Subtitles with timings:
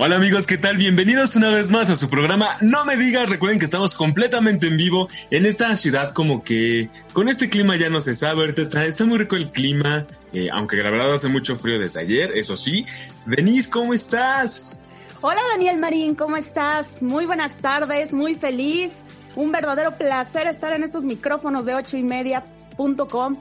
[0.00, 0.76] Hola amigos, ¿qué tal?
[0.76, 4.76] Bienvenidos una vez más a su programa No me digas, recuerden que estamos completamente en
[4.76, 8.84] vivo en esta ciudad como que con este clima ya no se sabe, ahorita está,
[8.84, 12.54] está muy rico el clima, eh, aunque la verdad hace mucho frío desde ayer, eso
[12.56, 12.86] sí.
[13.26, 14.78] Denise, ¿cómo estás?
[15.20, 17.02] Hola Daniel Marín, ¿cómo estás?
[17.02, 18.92] Muy buenas tardes, muy feliz,
[19.34, 23.34] un verdadero placer estar en estos micrófonos de ocho y media.com.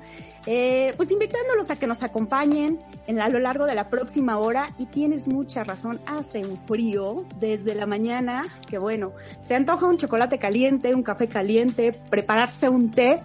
[0.50, 4.68] Eh, pues invitándolos a que nos acompañen en, a lo largo de la próxima hora
[4.78, 9.12] y tienes mucha razón, hace un frío desde la mañana, que bueno,
[9.42, 13.20] se antoja un chocolate caliente, un café caliente, prepararse un té,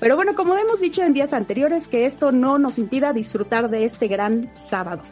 [0.00, 3.84] pero bueno, como hemos dicho en días anteriores, que esto no nos impida disfrutar de
[3.84, 5.02] este gran sábado.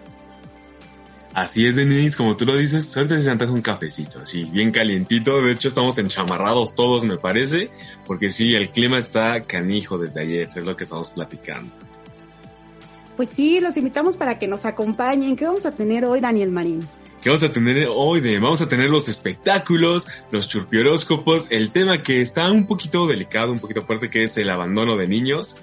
[1.32, 5.40] Así es, Denise, como tú lo dices, suerte se antoja un cafecito, así, bien calientito.
[5.40, 7.70] De hecho, estamos enchamarrados todos, me parece,
[8.04, 11.72] porque sí, el clima está canijo desde ayer, es lo que estamos platicando.
[13.16, 15.36] Pues sí, los invitamos para que nos acompañen.
[15.36, 16.80] ¿Qué vamos a tener hoy, Daniel Marín?
[17.22, 18.20] ¿Qué vamos a tener hoy?
[18.20, 23.52] De, vamos a tener los espectáculos, los churpioróscopos, el tema que está un poquito delicado,
[23.52, 25.60] un poquito fuerte, que es el abandono de niños.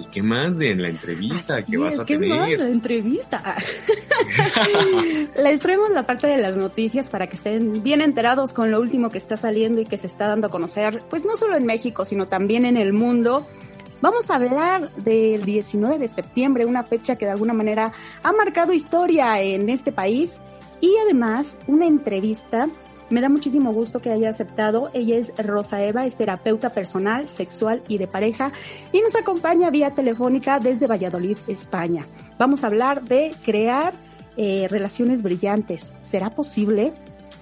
[0.00, 2.38] ¿Y qué más de en la entrevista que vas a ¿qué tener?
[2.38, 3.56] Más, la entrevista.
[5.36, 9.10] Les traemos la parte de las noticias para que estén bien enterados con lo último
[9.10, 12.06] que está saliendo y que se está dando a conocer, pues no solo en México,
[12.06, 13.46] sino también en el mundo.
[14.00, 18.72] Vamos a hablar del 19 de septiembre, una fecha que de alguna manera ha marcado
[18.72, 20.40] historia en este país
[20.80, 22.68] y además una entrevista
[23.10, 24.90] me da muchísimo gusto que haya aceptado.
[24.94, 28.52] Ella es Rosa Eva, es terapeuta personal, sexual y de pareja
[28.92, 32.06] y nos acompaña vía telefónica desde Valladolid, España.
[32.38, 33.94] Vamos a hablar de crear
[34.36, 35.92] eh, relaciones brillantes.
[36.00, 36.92] ¿Será posible?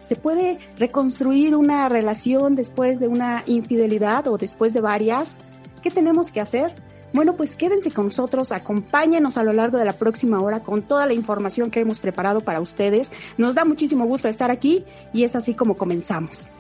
[0.05, 5.35] ¿Se puede reconstruir una relación después de una infidelidad o después de varias?
[5.83, 6.75] ¿Qué tenemos que hacer?
[7.13, 11.07] Bueno, pues quédense con nosotros, acompáñenos a lo largo de la próxima hora con toda
[11.07, 13.11] la información que hemos preparado para ustedes.
[13.37, 16.51] Nos da muchísimo gusto estar aquí y es así como comenzamos.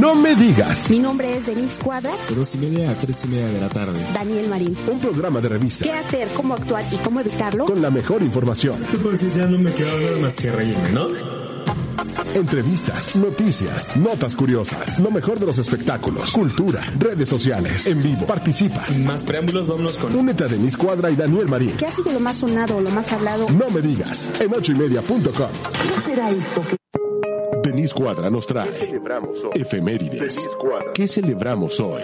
[0.00, 0.88] No me digas.
[0.88, 2.12] Mi nombre es Denise Cuadra.
[2.26, 4.00] De dos y media a tres y media de la tarde.
[4.14, 4.74] Daniel Marín.
[4.90, 5.84] Un programa de revista.
[5.84, 7.66] ¿Qué hacer, cómo actuar y cómo evitarlo?
[7.66, 8.82] Con la mejor información.
[8.90, 11.08] Tú puedes decir, ya no me queda nada más que reírme, ¿no?
[12.34, 18.26] Entrevistas, noticias, notas curiosas, lo mejor de los espectáculos, cultura, redes sociales, en vivo.
[18.26, 18.82] Participa.
[18.82, 20.14] Sin más preámbulos, vámonos con...
[20.16, 21.72] Únete a Denise Cuadra y Daniel Marín.
[21.78, 23.48] ¿Qué ha sido lo más sonado o lo más hablado?
[23.50, 24.30] No me digas.
[24.40, 25.22] En ocho y media.com.
[25.32, 26.62] ¿Qué será esto?
[27.62, 29.00] Denise Cuadra nos trae
[29.54, 30.48] efemérides.
[30.94, 32.02] ¿Qué celebramos hoy?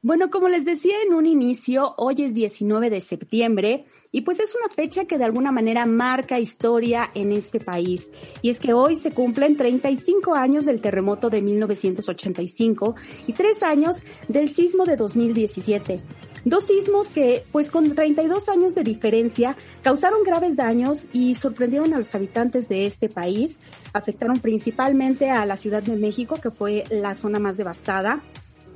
[0.00, 4.54] Bueno, como les decía en un inicio, hoy es 19 de septiembre y pues es
[4.54, 8.08] una fecha que de alguna manera marca historia en este país.
[8.40, 12.94] Y es que hoy se cumplen 35 años del terremoto de 1985
[13.26, 16.00] y tres años del sismo de 2017.
[16.44, 21.98] Dos sismos que, pues con 32 años de diferencia, causaron graves daños y sorprendieron a
[21.98, 23.58] los habitantes de este país.
[23.92, 28.22] Afectaron principalmente a la Ciudad de México, que fue la zona más devastada.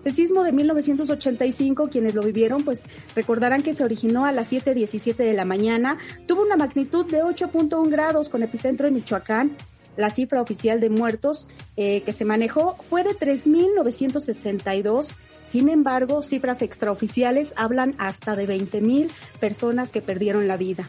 [0.04, 5.14] El sismo de 1985, quienes lo vivieron, pues recordarán que se originó a las 7.17
[5.14, 9.52] de la mañana, tuvo una magnitud de 8.1 grados con epicentro en Michoacán.
[9.96, 11.46] La cifra oficial de muertos
[11.76, 15.14] eh, que se manejó fue de 3.962.
[15.44, 20.88] Sin embargo, cifras extraoficiales hablan hasta de 20.000 personas que perdieron la vida.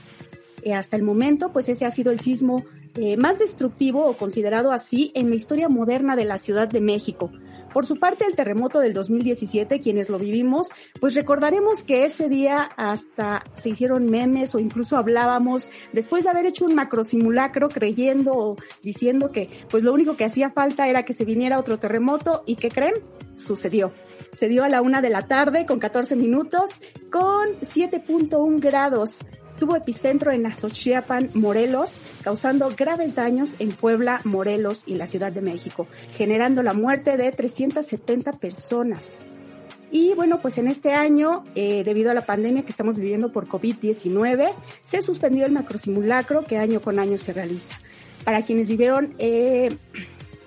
[0.64, 2.66] Eh, hasta el momento, pues ese ha sido el sismo
[2.96, 7.32] eh, más destructivo o considerado así en la historia moderna de la Ciudad de México.
[7.74, 10.70] Por su parte, el terremoto del 2017, quienes lo vivimos,
[11.00, 16.46] pues recordaremos que ese día hasta se hicieron memes o incluso hablábamos después de haber
[16.46, 21.04] hecho un macro simulacro creyendo o diciendo que pues lo único que hacía falta era
[21.04, 22.94] que se viniera otro terremoto y ¿qué creen?
[23.36, 23.92] Sucedió.
[24.34, 26.80] Se dio a la una de la tarde con 14 minutos
[27.12, 29.26] con 7.1 grados
[29.60, 35.42] tuvo epicentro en Azochiapan, Morelos, causando graves daños en Puebla, Morelos y la Ciudad de
[35.42, 39.18] México, generando la muerte de 370 personas.
[39.92, 43.48] Y bueno, pues en este año, eh, debido a la pandemia que estamos viviendo por
[43.48, 44.52] COVID-19,
[44.86, 47.78] se suspendió el macrosimulacro que año con año se realiza.
[48.26, 49.70] Para quienes vivieron eh,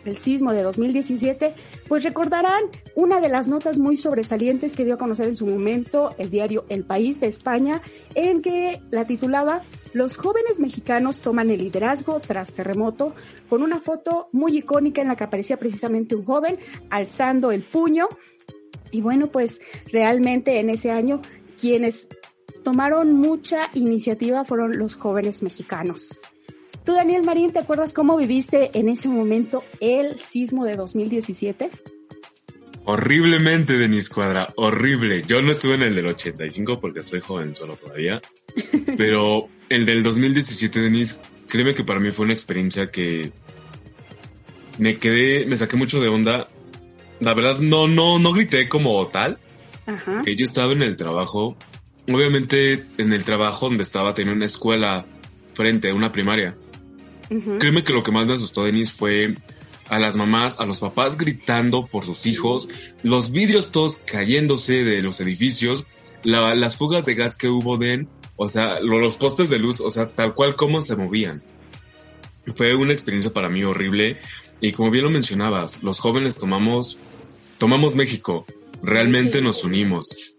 [0.04, 1.54] el sismo de 2017,
[1.88, 6.14] pues recordarán una de las notas muy sobresalientes que dio a conocer en su momento
[6.18, 7.82] el diario El País de España,
[8.14, 9.62] en que la titulaba
[9.92, 13.14] Los jóvenes mexicanos toman el liderazgo tras terremoto
[13.48, 16.58] con una foto muy icónica en la que aparecía precisamente un joven
[16.90, 18.08] alzando el puño.
[18.90, 19.60] Y bueno, pues
[19.92, 21.20] realmente en ese año
[21.58, 22.08] quienes
[22.64, 26.20] tomaron mucha iniciativa fueron los jóvenes mexicanos.
[26.86, 31.70] Tú, Daniel Marín, ¿te acuerdas cómo viviste en ese momento el sismo de 2017?
[32.84, 35.24] Horriblemente, Denis Cuadra, horrible.
[35.26, 38.22] Yo no estuve en el del 85 porque soy joven solo todavía,
[38.96, 43.32] pero el del 2017, Denis, créeme que para mí fue una experiencia que
[44.78, 46.46] me quedé, me saqué mucho de onda.
[47.18, 49.38] La verdad, no, no, no grité como tal.
[49.86, 50.22] Ajá.
[50.24, 51.56] Que yo estaba en el trabajo
[52.12, 55.06] obviamente en el trabajo donde estaba tenía una escuela
[55.50, 56.56] frente, a una primaria.
[57.28, 59.34] Créeme que lo que más me asustó, Denis, fue
[59.88, 62.68] a las mamás, a los papás gritando por sus hijos,
[63.02, 65.86] los vidrios todos cayéndose de los edificios,
[66.24, 70.08] las fugas de gas que hubo, Den, o sea, los postes de luz, o sea,
[70.08, 71.42] tal cual como se movían.
[72.54, 74.18] Fue una experiencia para mí horrible
[74.60, 76.98] y como bien lo mencionabas, los jóvenes tomamos,
[77.58, 78.46] tomamos México,
[78.82, 80.36] realmente nos unimos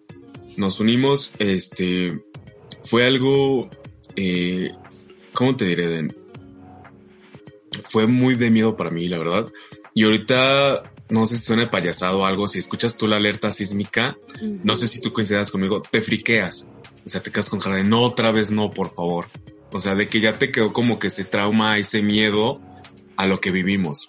[0.58, 2.20] nos unimos, este,
[2.82, 3.70] fue algo,
[4.16, 4.72] eh,
[5.34, 6.08] ¿cómo te diré?
[7.84, 9.52] Fue muy de miedo para mí, la verdad.
[9.94, 14.18] Y ahorita, no sé si suena payasado o algo, si escuchas tú la alerta sísmica,
[14.64, 16.72] no sé si tú coincidas conmigo, te friqueas.
[17.06, 19.28] O sea, te quedas con cara no, otra vez no, por favor.
[19.72, 22.60] O sea, de que ya te quedó como que ese trauma, ese miedo
[23.16, 24.08] a lo que vivimos.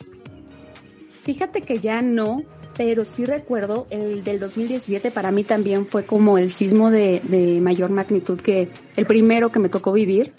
[1.25, 2.43] Fíjate que ya no,
[2.77, 7.61] pero sí recuerdo el del 2017 para mí también fue como el sismo de, de
[7.61, 10.33] mayor magnitud que el primero que me tocó vivir.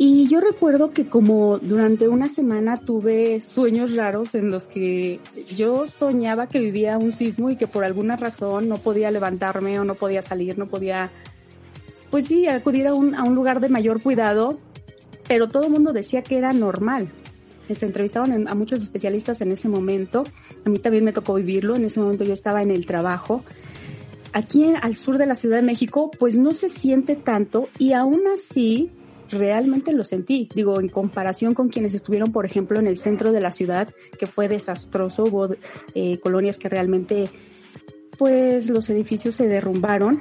[0.00, 5.18] Y yo recuerdo que como durante una semana tuve sueños raros en los que
[5.56, 9.84] yo soñaba que vivía un sismo y que por alguna razón no podía levantarme o
[9.84, 11.10] no podía salir, no podía,
[12.12, 14.60] pues sí, acudir a un, a un lugar de mayor cuidado,
[15.26, 17.08] pero todo el mundo decía que era normal
[17.74, 20.24] se entrevistaban a muchos especialistas en ese momento.
[20.64, 21.76] A mí también me tocó vivirlo.
[21.76, 23.44] En ese momento yo estaba en el trabajo.
[24.32, 28.22] Aquí al sur de la Ciudad de México, pues no se siente tanto y aún
[28.32, 28.90] así
[29.30, 30.48] realmente lo sentí.
[30.54, 33.88] Digo, en comparación con quienes estuvieron, por ejemplo, en el centro de la ciudad,
[34.18, 35.48] que fue desastroso, hubo
[35.94, 37.30] eh, colonias que realmente,
[38.16, 40.20] pues los edificios se derrumbaron.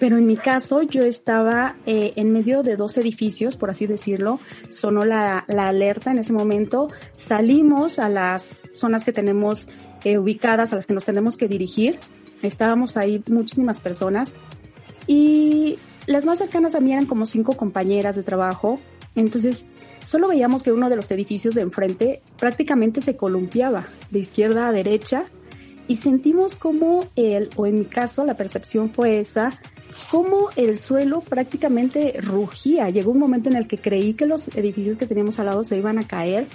[0.00, 4.40] Pero en mi caso yo estaba eh, en medio de dos edificios, por así decirlo,
[4.68, 9.68] sonó la, la, alerta en ese momento, salimos a las zonas que tenemos
[10.04, 11.98] eh, ubicadas, a las que nos tenemos que dirigir,
[12.42, 14.34] estábamos ahí muchísimas personas.
[15.06, 18.78] Y las más cercanas a mí eran como cinco compañeras de trabajo,
[19.14, 19.66] entonces
[20.02, 24.72] solo veíamos que uno de los edificios de enfrente prácticamente se columpiaba de izquierda a
[24.72, 25.24] derecha
[25.88, 29.58] y sentimos como el, o en mi caso la percepción fue esa,
[30.10, 32.88] como el suelo prácticamente rugía.
[32.90, 35.76] Llegó un momento en el que creí que los edificios que teníamos al lado se
[35.76, 36.48] iban a caer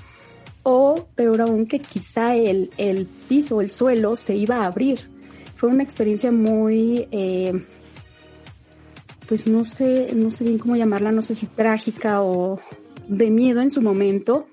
[0.64, 5.10] o peor aún que quizá el, el piso, el suelo se iba a abrir.
[5.56, 7.66] Fue una experiencia muy, eh,
[9.30, 12.60] pues no sé, no sé bien cómo llamarla, no sé si trágica o
[13.08, 14.48] de miedo en su momento.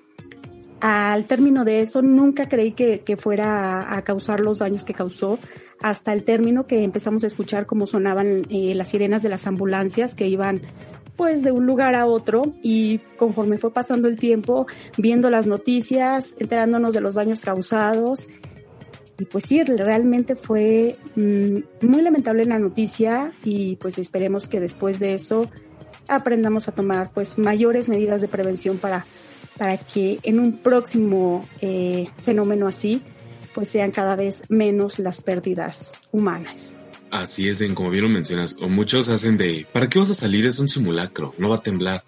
[0.81, 5.38] Al término de eso, nunca creí que, que fuera a causar los daños que causó
[5.81, 10.14] hasta el término que empezamos a escuchar cómo sonaban eh, las sirenas de las ambulancias
[10.14, 10.61] que iban
[11.17, 14.67] pues de un lugar a otro y conforme fue pasando el tiempo,
[14.99, 18.29] viendo las noticias, enterándonos de los daños causados.
[19.19, 25.01] Y pues sí, realmente fue mm, muy lamentable la noticia y pues esperemos que después
[25.01, 25.51] de eso
[26.08, 29.06] aprendamos a tomar pues mayores medidas de prevención para,
[29.56, 33.03] para que en un próximo eh, fenómeno así
[33.55, 36.77] pues sean cada vez menos las pérdidas humanas.
[37.11, 40.44] Así es, como bien lo mencionas, o muchos hacen de, ¿para qué vas a salir?
[40.44, 42.05] Es un simulacro, no va a temblar.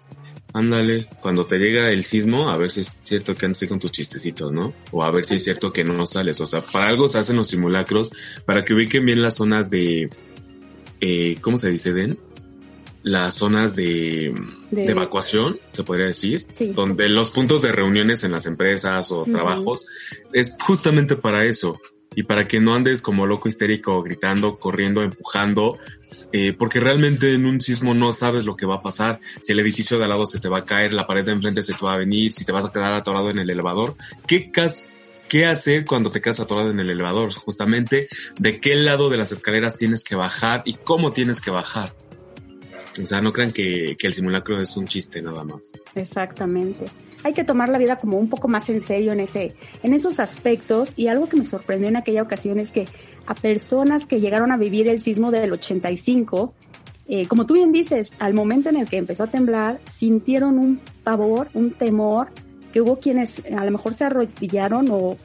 [0.51, 3.91] Ándale, cuando te llega el sismo, a ver si es cierto que andes con tus
[3.91, 4.73] chistecitos, ¿no?
[4.91, 6.41] O a ver si es cierto que no sales.
[6.41, 8.11] O sea, para algo se hacen los simulacros,
[8.45, 10.09] para que ubiquen bien las zonas de,
[11.01, 12.17] eh, ¿cómo se dice, Den?
[13.03, 14.33] Las zonas de,
[14.71, 19.87] evacuación, se podría decir, donde los puntos de reuniones en las empresas o trabajos
[20.33, 21.79] es justamente para eso
[22.15, 25.77] y para que no andes como loco histérico gritando, corriendo, empujando,
[26.31, 29.59] eh, porque realmente en un sismo no sabes lo que va a pasar, si el
[29.59, 31.85] edificio de al lado se te va a caer, la pared de enfrente se te
[31.85, 33.95] va a venir, si te vas a quedar atorado en el elevador,
[34.27, 34.51] ¿qué
[35.29, 37.31] ¿Qué hacer cuando te quedas atorado en el elevador?
[37.31, 38.07] Justamente,
[38.39, 41.93] ¿de qué lado de las escaleras tienes que bajar y cómo tienes que bajar?
[43.01, 45.73] O sea, no crean que, el simulacro es un chiste nada más.
[45.95, 46.85] Exactamente.
[47.23, 50.19] Hay que tomar la vida como un poco más en serio en ese, en esos
[50.19, 50.93] aspectos.
[50.95, 52.87] Y algo que me sorprendió en aquella ocasión es que
[53.25, 56.53] a personas que llegaron a vivir el sismo del 85,
[57.07, 60.79] eh, como tú bien dices, al momento en el que empezó a temblar, sintieron un
[61.03, 62.29] pavor, un temor,
[62.71, 65.17] que hubo quienes a lo mejor se arrodillaron o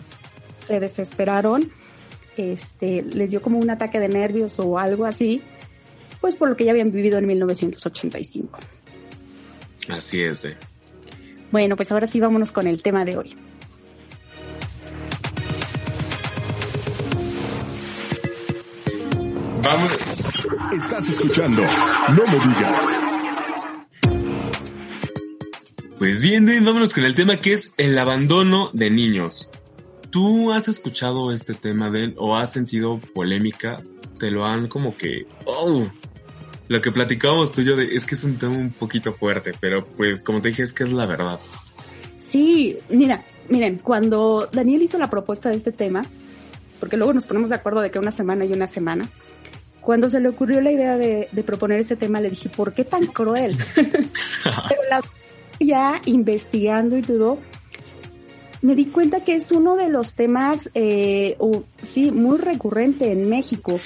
[0.60, 1.70] se desesperaron,
[2.36, 5.42] este, les dio como un ataque de nervios o algo así,
[6.24, 8.58] pues por lo que ya habían vivido en 1985.
[9.90, 10.46] Así es.
[10.46, 10.56] Eh.
[11.52, 13.36] Bueno, pues ahora sí vámonos con el tema de hoy.
[19.62, 19.92] Vamos.
[20.72, 23.00] Estás escuchando No me digas.
[25.98, 29.50] Pues bien, vámonos con el tema que es el abandono de niños.
[30.08, 33.76] ¿Tú has escuchado este tema de él o has sentido polémica?
[34.18, 35.26] Te lo han como que...
[35.44, 35.86] Oh,
[36.68, 39.52] lo que platicábamos tú y yo de, es que es un tema un poquito fuerte,
[39.60, 41.38] pero pues como te dije es que es la verdad.
[42.16, 46.04] Sí, mira, miren, cuando Daniel hizo la propuesta de este tema,
[46.80, 49.08] porque luego nos ponemos de acuerdo de que una semana y una semana,
[49.80, 53.06] cuando se le ocurrió la idea de, proponer este tema, le dije, ¿por qué tan
[53.06, 53.58] cruel?
[53.74, 55.00] Pero la,
[55.60, 57.38] ya investigando y todo,
[58.62, 61.36] me di cuenta que es uno de los temas, eh,
[61.82, 63.78] sí, muy recurrente en México.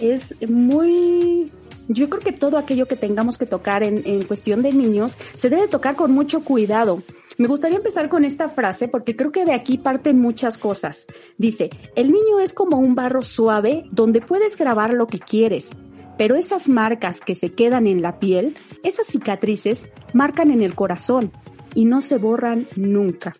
[0.00, 1.52] Es muy
[1.88, 5.50] yo creo que todo aquello que tengamos que tocar en, en, cuestión de niños se
[5.50, 7.02] debe tocar con mucho cuidado.
[7.38, 11.06] Me gustaría empezar con esta frase porque creo que de aquí parten muchas cosas.
[11.38, 15.70] Dice, el niño es como un barro suave donde puedes grabar lo que quieres,
[16.18, 21.32] pero esas marcas que se quedan en la piel, esas cicatrices, marcan en el corazón
[21.74, 23.34] y no se borran nunca.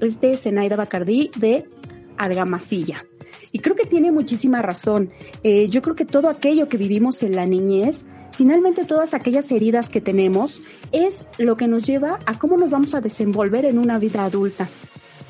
[0.00, 1.68] Es de Zenaida Bacardí de
[2.16, 3.04] Argamasilla.
[3.52, 5.10] Y creo que tiene muchísima razón.
[5.42, 8.04] Eh, yo creo que todo aquello que vivimos en la niñez
[8.36, 10.60] Finalmente, todas aquellas heridas que tenemos
[10.90, 14.68] es lo que nos lleva a cómo nos vamos a desenvolver en una vida adulta.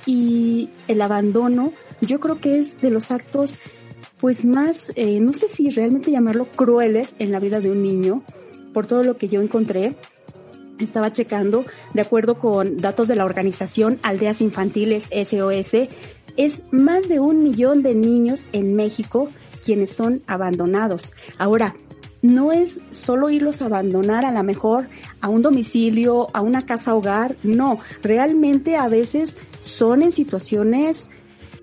[0.06, 3.58] Y el abandono, yo creo que es de los actos,
[4.20, 8.23] pues más, eh, no sé si realmente llamarlo crueles en la vida de un niño,
[8.73, 9.96] por todo lo que yo encontré.
[10.78, 15.88] Estaba checando, de acuerdo con datos de la organización Aldeas Infantiles SOS,
[16.37, 19.29] es más de un millón de niños en México
[19.64, 21.12] quienes son abandonados.
[21.38, 21.75] Ahora,
[22.23, 24.88] no es solo irlos a abandonar a lo mejor
[25.21, 31.11] a un domicilio, a una casa hogar, no, realmente a veces son en situaciones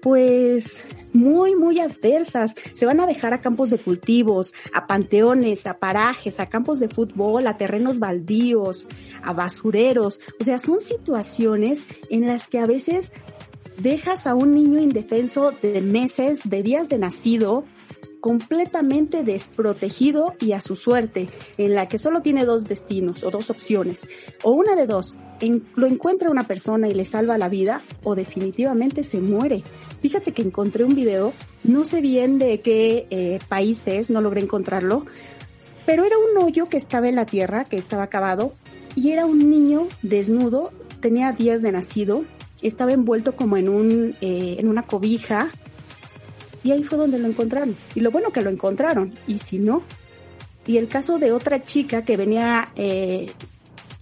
[0.01, 2.56] pues muy, muy adversas.
[2.74, 6.90] Se van a dejar a campos de cultivos, a panteones, a parajes, a campos de
[6.90, 8.88] fútbol, a terrenos baldíos,
[9.24, 10.20] a basureros.
[10.40, 13.12] O sea, son situaciones en las que a veces
[13.78, 17.66] dejas a un niño indefenso de meses, de días de nacido,
[18.22, 23.50] completamente desprotegido y a su suerte, en la que solo tiene dos destinos o dos
[23.50, 24.08] opciones,
[24.44, 25.18] o una de dos,
[25.75, 29.63] lo encuentra una persona y le salva la vida, o definitivamente se muere.
[30.01, 35.06] Fíjate que encontré un video, no sé bien de qué eh, países, no logré encontrarlo,
[35.88, 38.54] pero era un hoyo que estaba en la tierra, que estaba acabado,
[38.96, 42.24] y era un niño desnudo, tenía días de nacido,
[42.68, 45.50] estaba envuelto como en, un, eh, en una cobija,
[46.63, 47.75] y ahí fue donde lo encontraron.
[47.96, 49.13] Y lo bueno que lo encontraron.
[49.27, 49.84] Y si no,
[50.68, 53.32] y el caso de otra chica que venía, eh,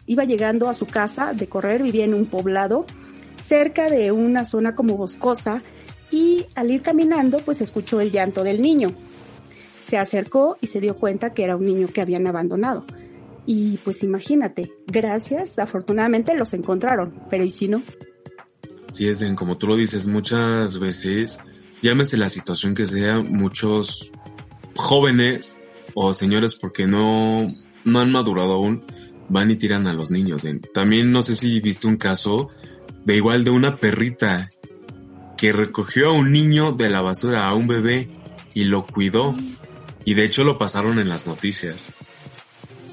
[0.08, 2.86] iba llegando a su casa de correr, vivía en un poblado
[3.38, 5.62] cerca de una zona como boscosa
[6.12, 8.89] y al ir caminando pues escuchó el llanto del niño.
[9.80, 12.86] Se acercó y se dio cuenta que era un niño que habían abandonado.
[13.46, 17.84] Y pues imagínate, gracias, afortunadamente los encontraron, pero ¿y si no?
[19.00, 21.39] Sí, es como tú lo dices, muchas veces
[21.82, 24.12] llámese la situación que sea, muchos
[24.75, 25.62] jóvenes
[25.94, 27.48] o señores porque no,
[27.86, 28.84] no han madurado aún,
[29.29, 30.46] van y tiran a los niños.
[30.74, 32.50] También no sé si viste un caso
[33.06, 34.50] de igual de una perrita
[35.38, 38.10] que recogió a un niño de la basura, a un bebé,
[38.53, 39.34] y lo cuidó.
[40.03, 41.94] Y de hecho lo pasaron en las noticias.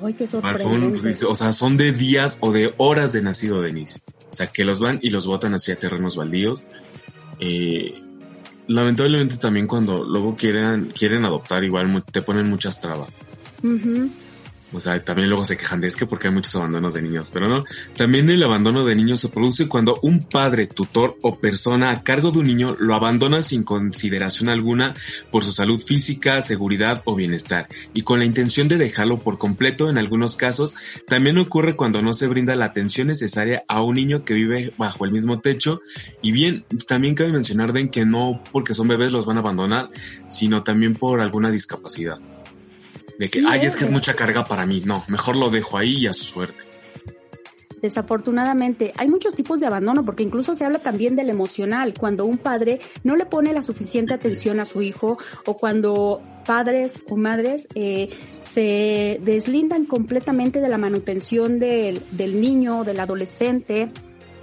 [0.04, 3.98] Ay, qué o sea, son de días o de horas de nacido Denise.
[4.30, 6.62] O sea, que los van y los botan hacia terrenos baldíos.
[7.38, 7.94] Eh,
[8.66, 13.22] lamentablemente también cuando luego quieren, quieren adoptar igual te ponen muchas trabas.
[14.72, 17.30] O sea, también luego se quejan de es que porque hay muchos abandonos de niños,
[17.30, 17.64] pero no.
[17.96, 22.32] También el abandono de niños se produce cuando un padre, tutor o persona a cargo
[22.32, 24.94] de un niño lo abandona sin consideración alguna
[25.30, 29.88] por su salud física, seguridad o bienestar y con la intención de dejarlo por completo
[29.88, 30.76] en algunos casos.
[31.06, 35.04] También ocurre cuando no se brinda la atención necesaria a un niño que vive bajo
[35.04, 35.80] el mismo techo.
[36.22, 39.90] Y bien, también cabe mencionar de que no porque son bebés los van a abandonar,
[40.28, 42.18] sino también por alguna discapacidad.
[43.18, 44.82] De que, ay, es que es mucha carga para mí.
[44.84, 46.64] No, mejor lo dejo ahí y a su suerte.
[47.80, 52.38] Desafortunadamente, hay muchos tipos de abandono porque incluso se habla también del emocional, cuando un
[52.38, 57.68] padre no le pone la suficiente atención a su hijo o cuando padres o madres
[57.74, 58.08] eh,
[58.40, 63.90] se deslindan completamente de la manutención del, del niño, del adolescente.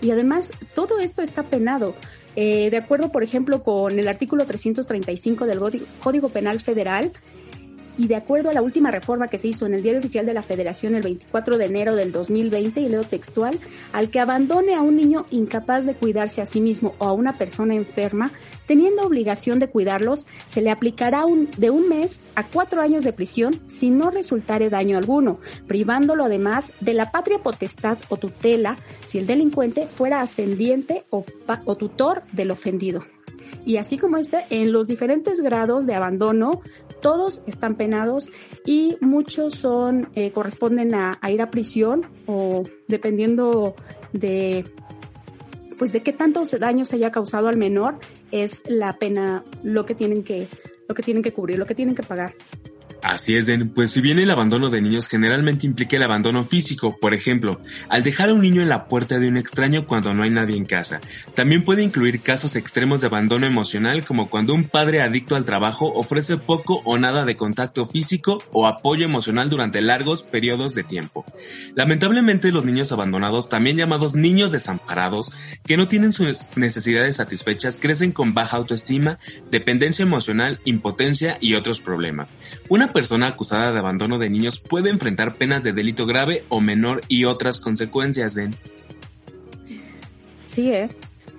[0.01, 1.95] Y además, todo esto está penado.
[2.35, 5.59] Eh, de acuerdo, por ejemplo, con el artículo 335 del
[5.99, 7.11] Código Penal Federal,
[7.97, 10.33] y de acuerdo a la última reforma que se hizo en el Diario Oficial de
[10.33, 13.59] la Federación el 24 de enero del 2020, y leo textual,
[13.91, 17.37] al que abandone a un niño incapaz de cuidarse a sí mismo o a una
[17.37, 18.31] persona enferma,
[18.67, 21.23] teniendo obligación de cuidarlos, se le aplicará
[21.57, 26.71] de un mes a cuatro años de prisión si no resultare daño alguno, privándolo además
[26.79, 31.25] de la patria potestad o tutela si el delincuente fuera ascendiente o,
[31.65, 33.03] o tutor del ofendido.
[33.65, 36.61] Y así como este, en los diferentes grados de abandono
[37.03, 38.31] todos están penados
[38.65, 43.75] y muchos son eh, corresponden a, ir a prisión o dependiendo
[44.13, 44.65] de
[45.77, 47.99] pues de qué tantos daños se haya causado al menor
[48.31, 50.47] es la pena lo que tienen que
[50.87, 52.33] lo que tienen que cubrir, lo que tienen que pagar.
[53.03, 53.51] Así es.
[53.75, 58.01] Pues si bien el abandono de niños generalmente implica el abandono físico, por ejemplo, al
[58.01, 60.63] dejar a un niño en la puerta de un extraño cuando no hay nadie en
[60.63, 61.01] casa,
[61.35, 65.91] también puede incluir casos extremos de abandono emocional como cuando un padre adicto al trabajo
[65.93, 71.25] ofrece poco o nada de contacto físico o apoyo emocional durante largos periodos de tiempo.
[71.75, 75.33] Lamentablemente los niños abandonados, también llamados niños desamparados,
[75.65, 79.19] que no tienen sus necesidades satisfechas, crecen con baja autoestima,
[79.51, 82.33] dependencia emocional, impotencia y otros problemas.
[82.69, 87.01] Una persona acusada de abandono de niños puede enfrentar penas de delito grave o menor
[87.07, 88.37] y otras consecuencias.
[90.47, 90.89] Sí, ¿eh?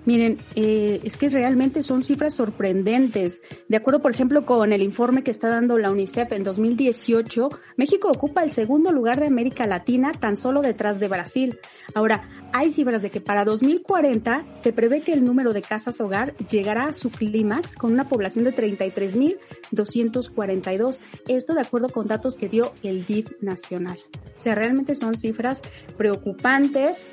[0.05, 3.43] Miren, eh, es que realmente son cifras sorprendentes.
[3.69, 8.11] De acuerdo, por ejemplo, con el informe que está dando la UNICEF en 2018, México
[8.11, 11.59] ocupa el segundo lugar de América Latina, tan solo detrás de Brasil.
[11.95, 16.37] Ahora, hay cifras de que para 2040 se prevé que el número de casas hogar
[16.37, 21.03] llegará a su clímax con una población de 33.242.
[21.27, 23.99] Esto de acuerdo con datos que dio el DIF nacional.
[24.39, 25.61] O sea, realmente son cifras
[25.97, 27.09] preocupantes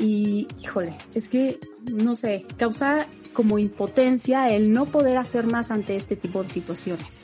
[0.00, 5.96] y, híjole, es que, no sé, causa como impotencia el no poder hacer más ante
[5.96, 7.20] este tipo de situaciones.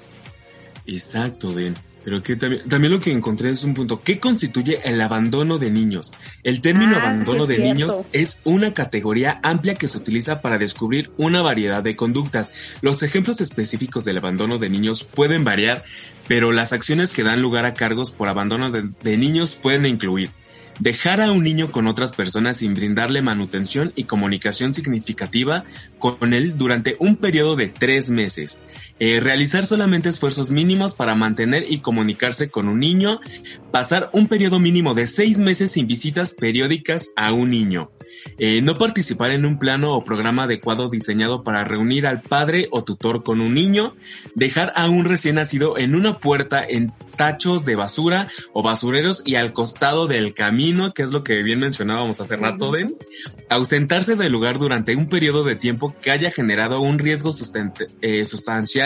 [0.86, 1.74] Exacto, Ben.
[2.04, 4.00] Pero que también, también lo que encontré es un punto.
[4.00, 6.12] ¿Qué constituye el abandono de niños?
[6.44, 10.56] El término Ah, abandono sí de niños es una categoría amplia que se utiliza para
[10.56, 12.76] descubrir una variedad de conductas.
[12.80, 15.84] Los ejemplos específicos del abandono de niños pueden variar,
[16.28, 20.30] pero las acciones que dan lugar a cargos por abandono de, de niños pueden incluir
[20.78, 25.64] dejar a un niño con otras personas sin brindarle manutención y comunicación significativa
[25.98, 28.58] con él durante un periodo de tres meses.
[28.98, 33.20] Eh, realizar solamente esfuerzos mínimos para mantener y comunicarse con un niño.
[33.70, 37.90] Pasar un periodo mínimo de seis meses sin visitas periódicas a un niño.
[38.38, 42.84] Eh, no participar en un plano o programa adecuado diseñado para reunir al padre o
[42.84, 43.94] tutor con un niño.
[44.34, 49.34] Dejar a un recién nacido en una puerta en tachos de basura o basureros y
[49.34, 52.96] al costado del camino, que es lo que bien mencionábamos hace rato, Den.
[53.50, 57.30] Ausentarse del lugar durante un periodo de tiempo que haya generado un riesgo
[58.00, 58.85] eh, sustancial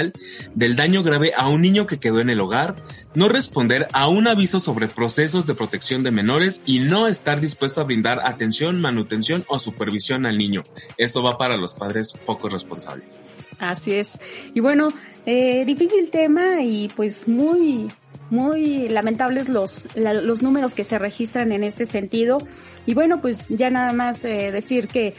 [0.54, 2.76] del daño grave a un niño que quedó en el hogar.
[3.14, 7.80] No responder a un aviso sobre procesos de protección de menores y no estar dispuesto
[7.80, 10.62] a brindar atención, manutención o supervisión al niño.
[10.96, 13.20] Esto va para los padres poco responsables.
[13.58, 14.18] Así es.
[14.54, 14.88] Y bueno,
[15.26, 17.90] eh, difícil tema y pues muy,
[18.30, 22.38] muy lamentables los, la- los números que se registran en este sentido.
[22.86, 25.14] Y bueno, pues ya nada más eh, decir que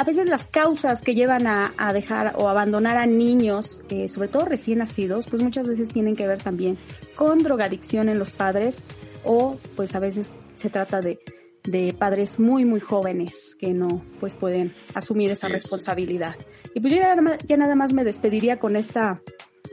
[0.00, 4.28] a veces las causas que llevan a, a dejar o abandonar a niños, eh, sobre
[4.28, 6.78] todo recién nacidos, pues muchas veces tienen que ver también
[7.16, 8.82] con drogadicción en los padres
[9.24, 11.18] o pues a veces se trata de,
[11.64, 15.52] de padres muy muy jóvenes que no pues pueden asumir esa es.
[15.52, 16.34] responsabilidad.
[16.74, 19.20] Y pues yo ya nada, más, ya nada más me despediría con esta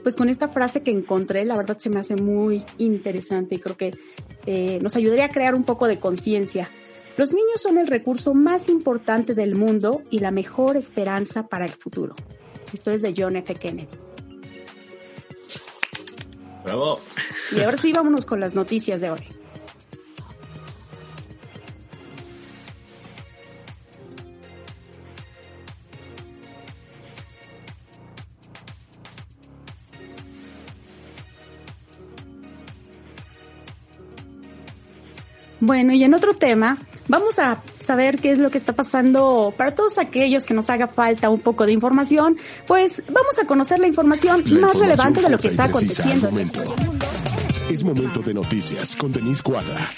[0.02, 3.78] pues con esta frase que encontré, la verdad se me hace muy interesante y creo
[3.78, 3.92] que
[4.44, 6.68] eh, nos ayudaría a crear un poco de conciencia.
[7.18, 11.72] Los niños son el recurso más importante del mundo y la mejor esperanza para el
[11.72, 12.14] futuro.
[12.72, 13.56] Esto es de John F.
[13.56, 13.88] Kennedy.
[16.64, 17.00] Bravo.
[17.56, 19.18] Y ahora sí, vámonos con las noticias de hoy.
[35.60, 39.74] Bueno, y en otro tema, vamos a saber qué es lo que está pasando para
[39.74, 43.86] todos aquellos que nos haga falta un poco de información, pues vamos a conocer la
[43.88, 46.28] información La más información relevante de lo que está aconteciendo.
[46.28, 46.60] en momento.
[46.60, 47.06] mundo.
[47.70, 49.88] Es momento de noticias con Denise Cuadra.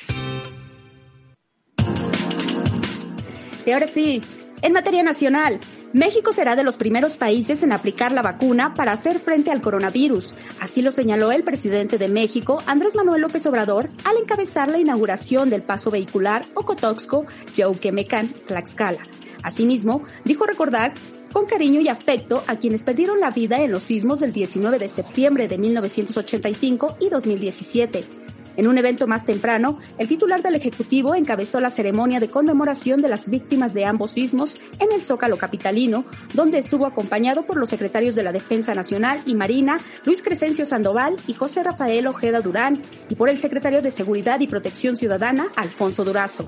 [3.67, 4.23] Y ahora sí,
[4.63, 5.61] en materia nacional,
[5.93, 10.35] México será de los primeros países en aplicar la vacuna para hacer frente al coronavirus.
[10.61, 15.51] Así lo señaló el presidente de México, Andrés Manuel López Obrador, al encabezar la inauguración
[15.51, 17.27] del paso vehicular Ocotoxco,
[17.57, 19.01] Yauquemecan, Tlaxcala.
[19.43, 20.95] Asimismo, dijo recordar
[21.33, 24.89] con cariño y afecto a quienes perdieron la vida en los sismos del 19 de
[24.89, 28.30] septiembre de 1985 y 2017
[28.61, 33.09] en un evento más temprano, el titular del Ejecutivo encabezó la ceremonia de conmemoración de
[33.09, 38.17] las víctimas de ambos sismos en el Zócalo Capitalino, donde estuvo acompañado por los secretarios
[38.17, 42.77] de la Defensa Nacional y Marina, Luis Crescencio Sandoval y José Rafael Ojeda Durán,
[43.09, 46.47] y por el secretario de Seguridad y Protección Ciudadana, Alfonso Durazo.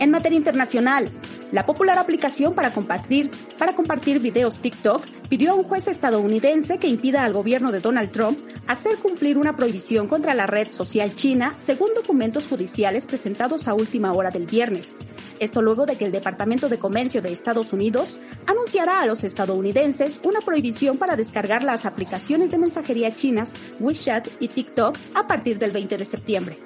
[0.00, 1.10] En materia internacional,
[1.52, 6.88] la popular aplicación para compartir, para compartir videos TikTok pidió a un juez estadounidense que
[6.88, 11.52] impida al gobierno de Donald Trump hacer cumplir una prohibición contra la red social china,
[11.64, 14.92] según documentos judiciales presentados a última hora del viernes.
[15.40, 20.20] Esto luego de que el Departamento de Comercio de Estados Unidos anunciara a los estadounidenses
[20.22, 25.72] una prohibición para descargar las aplicaciones de mensajería chinas WeChat y TikTok a partir del
[25.72, 26.56] 20 de septiembre.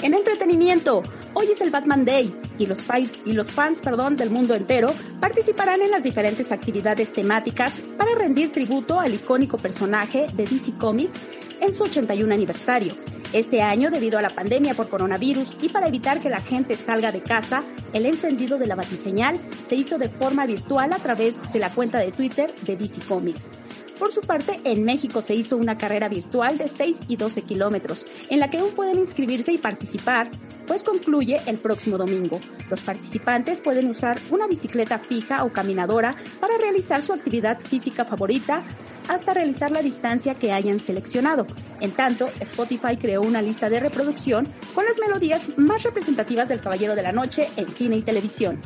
[0.00, 1.02] En entretenimiento,
[1.34, 3.82] hoy es el Batman Day y los, fans
[4.16, 10.28] del mundo entero participarán en las diferentes actividades temáticas para rendir tributo al icónico personaje
[10.34, 11.26] de DC Comics
[11.60, 12.92] en su 81 aniversario.
[13.32, 17.10] Este año, debido a la pandemia por coronavirus y para evitar que la gente salga
[17.10, 19.36] de casa, el encendido de la batiseñal
[19.68, 23.57] se hizo de forma virtual a través de la cuenta de Twitter de DC Comics.
[23.98, 28.06] Por su parte, en México se hizo una carrera virtual de 6 y 12 kilómetros,
[28.30, 30.30] en la que aún pueden inscribirse y participar,
[30.68, 32.38] pues concluye el próximo domingo.
[32.70, 38.62] Los participantes pueden usar una bicicleta fija o caminadora para realizar su actividad física favorita
[39.08, 41.46] hasta realizar la distancia que hayan seleccionado.
[41.80, 46.94] En tanto, Spotify creó una lista de reproducción con las melodías más representativas del Caballero
[46.94, 48.60] de la Noche en cine y televisión.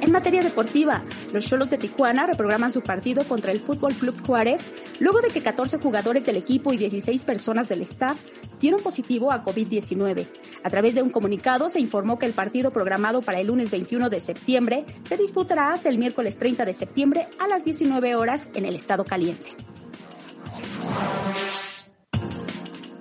[0.00, 1.02] En materia deportiva,
[1.34, 4.60] los Cholos de Tijuana reprograman su partido contra el Fútbol Club Juárez
[4.98, 8.18] luego de que 14 jugadores del equipo y 16 personas del staff
[8.60, 10.26] dieron positivo a COVID-19.
[10.64, 14.08] A través de un comunicado se informó que el partido programado para el lunes 21
[14.08, 18.64] de septiembre se disputará hasta el miércoles 30 de septiembre a las 19 horas en
[18.64, 19.50] el Estado Caliente.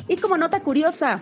[0.09, 1.21] Y como nota curiosa,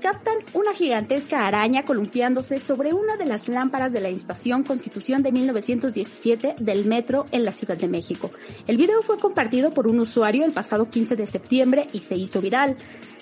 [0.00, 5.30] captan una gigantesca araña columpiándose sobre una de las lámparas de la estación Constitución de
[5.30, 8.30] 1917 del metro en la Ciudad de México.
[8.66, 12.40] El video fue compartido por un usuario el pasado 15 de septiembre y se hizo
[12.40, 12.76] viral.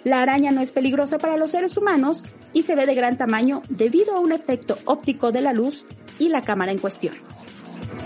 [0.05, 3.63] La araña no es peligrosa para los seres humanos y se ve de gran tamaño
[3.69, 5.85] debido a un efecto óptico de la luz
[6.19, 7.15] y la cámara en cuestión.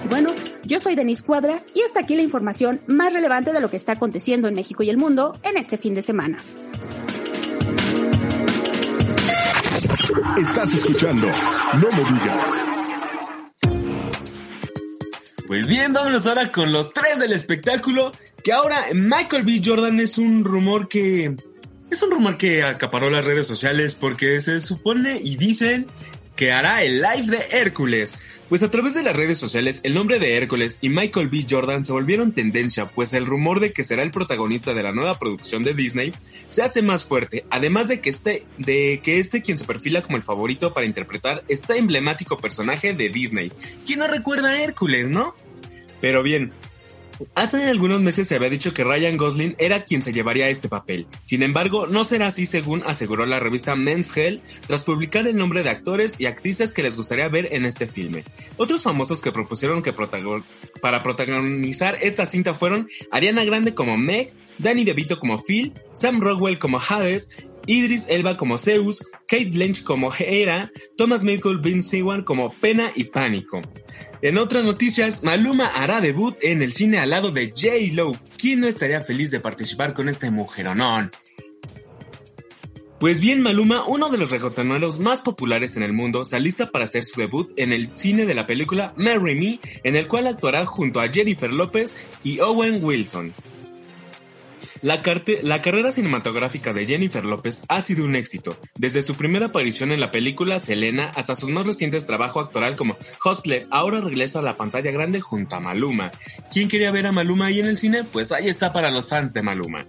[0.09, 0.31] Bueno,
[0.65, 3.93] yo soy Denise Cuadra y hasta aquí la información más relevante de lo que está
[3.93, 6.39] aconteciendo en México y el mundo en este fin de semana.
[10.37, 12.64] Estás escuchando No me digas.
[15.46, 18.12] Pues bien, vámonos ahora con los tres del espectáculo.
[18.42, 19.62] Que ahora Michael B.
[19.64, 21.37] Jordan es un rumor que.
[21.90, 25.87] Es un rumor que acaparó las redes sociales porque se supone y dicen
[26.37, 28.16] que hará el live de Hércules.
[28.49, 31.47] Pues a través de las redes sociales, el nombre de Hércules y Michael B.
[31.49, 35.18] Jordan se volvieron tendencia, pues el rumor de que será el protagonista de la nueva
[35.18, 36.12] producción de Disney
[36.49, 40.18] se hace más fuerte, además de que este, de que este quien se perfila como
[40.18, 43.51] el favorito para interpretar este emblemático personaje de Disney.
[43.87, 45.35] ¿Quién no recuerda a Hércules, no?
[46.03, 46.53] Pero bien,
[47.35, 51.07] Hace algunos meses se había dicho que Ryan Gosling era quien se llevaría este papel.
[51.22, 55.62] Sin embargo, no será así según aseguró la revista Men's Health tras publicar el nombre
[55.62, 58.25] de actores y actrices que les gustaría ver en este filme.
[58.57, 64.85] Otros famosos que propusieron que para protagonizar esta cinta fueron Ariana Grande como Meg, Danny
[64.85, 67.31] DeVito como Phil, Sam Rockwell como Hades,
[67.66, 73.05] Idris Elba como Zeus, Kate Blanch como Hera, Thomas Michael Vince Ewan como Pena y
[73.05, 73.61] Pánico.
[74.22, 77.94] En otras noticias, Maluma hará debut en el cine al lado de J.
[77.94, 78.12] Lo.
[78.37, 81.11] ¿Quién no estaría feliz de participar con este mujeronón?
[83.01, 86.85] Pues bien, Maluma, uno de los reggaetoneros más populares en el mundo, se alista para
[86.85, 90.64] hacer su debut en el cine de la película Marry Me, en el cual actuará
[90.64, 93.35] junto a Jennifer López y Owen Wilson.
[94.83, 100.01] La, carrera cinematográfica de Jennifer López ha sido un éxito, desde su primera aparición en
[100.01, 104.57] la película Selena hasta sus más recientes trabajos actoral como Hustler, ahora regresa a la
[104.57, 106.11] pantalla grande junto a Maluma.
[106.51, 108.03] ¿Quién quería ver a Maluma ahí en el cine?
[108.03, 109.87] Pues ahí está para los fans de Maluma.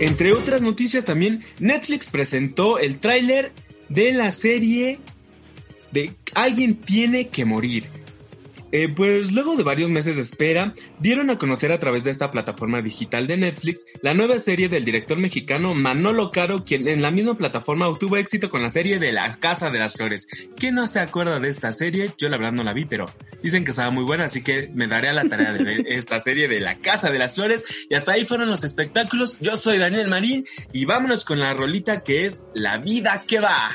[0.00, 3.52] Entre otras noticias también, Netflix presentó el tráiler
[3.90, 5.00] de la serie
[5.92, 8.05] de alguien tiene que morir.
[8.78, 12.30] Eh, pues luego de varios meses de espera, dieron a conocer a través de esta
[12.30, 17.10] plataforma digital de Netflix la nueva serie del director mexicano Manolo Caro, quien en la
[17.10, 20.28] misma plataforma obtuvo éxito con la serie de La Casa de las Flores.
[20.58, 22.12] ¿Quién no se acuerda de esta serie?
[22.18, 23.06] Yo la verdad no la vi, pero
[23.42, 26.20] dicen que estaba muy buena, así que me daré a la tarea de ver esta
[26.20, 27.64] serie de La Casa de las Flores.
[27.88, 29.40] Y hasta ahí fueron los espectáculos.
[29.40, 33.70] Yo soy Daniel Marín y vámonos con la rolita que es La vida que va.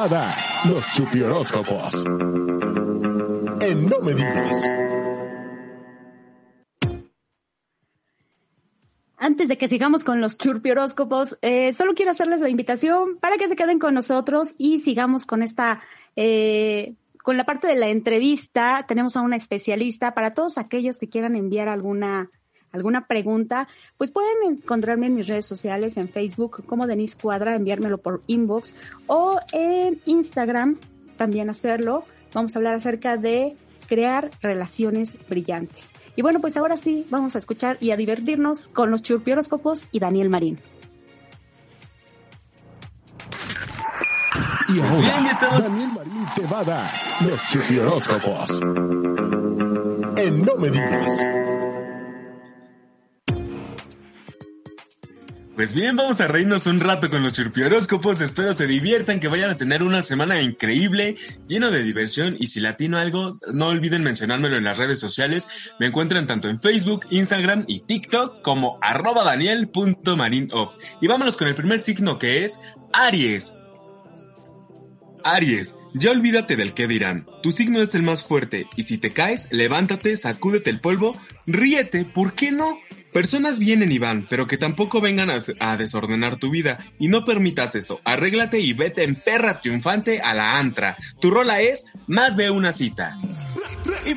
[0.00, 0.34] Marín te va a dar
[0.66, 2.06] los chupioróscopos.
[3.60, 4.70] En No me digas.
[9.16, 13.48] Antes de que sigamos con los churpioróscopos, eh, solo quiero hacerles la invitación para que
[13.48, 15.82] se queden con nosotros y sigamos con esta,
[16.16, 18.86] eh, con la parte de la entrevista.
[18.88, 22.30] Tenemos a una especialista para todos aquellos que quieran enviar alguna
[22.72, 27.98] alguna pregunta, pues pueden encontrarme en mis redes sociales, en Facebook como Denise Cuadra, enviármelo
[27.98, 28.74] por inbox
[29.06, 30.78] o en Instagram
[31.16, 32.04] también hacerlo.
[32.32, 33.56] Vamos a hablar acerca de
[33.88, 35.90] crear relaciones brillantes.
[36.16, 39.98] Y bueno, pues ahora sí, vamos a escuchar y a divertirnos con los churpioróscopos y
[39.98, 40.58] Daniel Marín.
[44.68, 46.90] Y ahora, bien, ya estamos- Daniel Marín te va a dar
[47.26, 48.60] los chupioróscopos.
[50.16, 51.26] En No Me Digas.
[55.60, 58.22] Pues bien, vamos a reírnos un rato con los churpioróscopos.
[58.22, 61.16] Espero se diviertan, que vayan a tener una semana increíble,
[61.48, 62.34] lleno de diversión.
[62.38, 65.74] Y si latino algo, no olviden mencionármelo en las redes sociales.
[65.78, 70.76] Me encuentran tanto en Facebook, Instagram y TikTok como arroba daniel.marinoff.
[71.02, 72.58] Y vámonos con el primer signo que es
[72.94, 73.52] Aries.
[75.24, 77.26] Aries, ya olvídate del qué dirán.
[77.42, 82.06] Tu signo es el más fuerte y si te caes, levántate, sacúdete el polvo, ríete,
[82.06, 82.78] ¿por qué no?
[83.12, 87.24] Personas vienen y van, pero que tampoco vengan a, a desordenar tu vida y no
[87.24, 88.00] permitas eso.
[88.04, 90.96] Arréglate y vete en perra triunfante a la antra.
[91.20, 93.18] Tu rola es más de una cita.
[94.06, 94.14] Y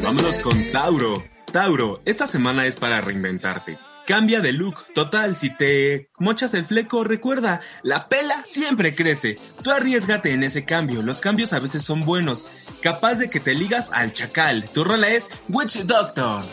[0.00, 1.37] vámonos con Tauro.
[1.58, 3.78] Tauro, esta semana es para reinventarte.
[4.06, 4.76] Cambia de look.
[4.94, 9.40] Total, si te mochas el fleco, recuerda, la pela siempre crece.
[9.64, 11.02] Tú arriesgate en ese cambio.
[11.02, 12.44] Los cambios a veces son buenos.
[12.80, 14.70] Capaz de que te ligas al chacal.
[14.72, 16.44] Tu rola es Witch Doctor.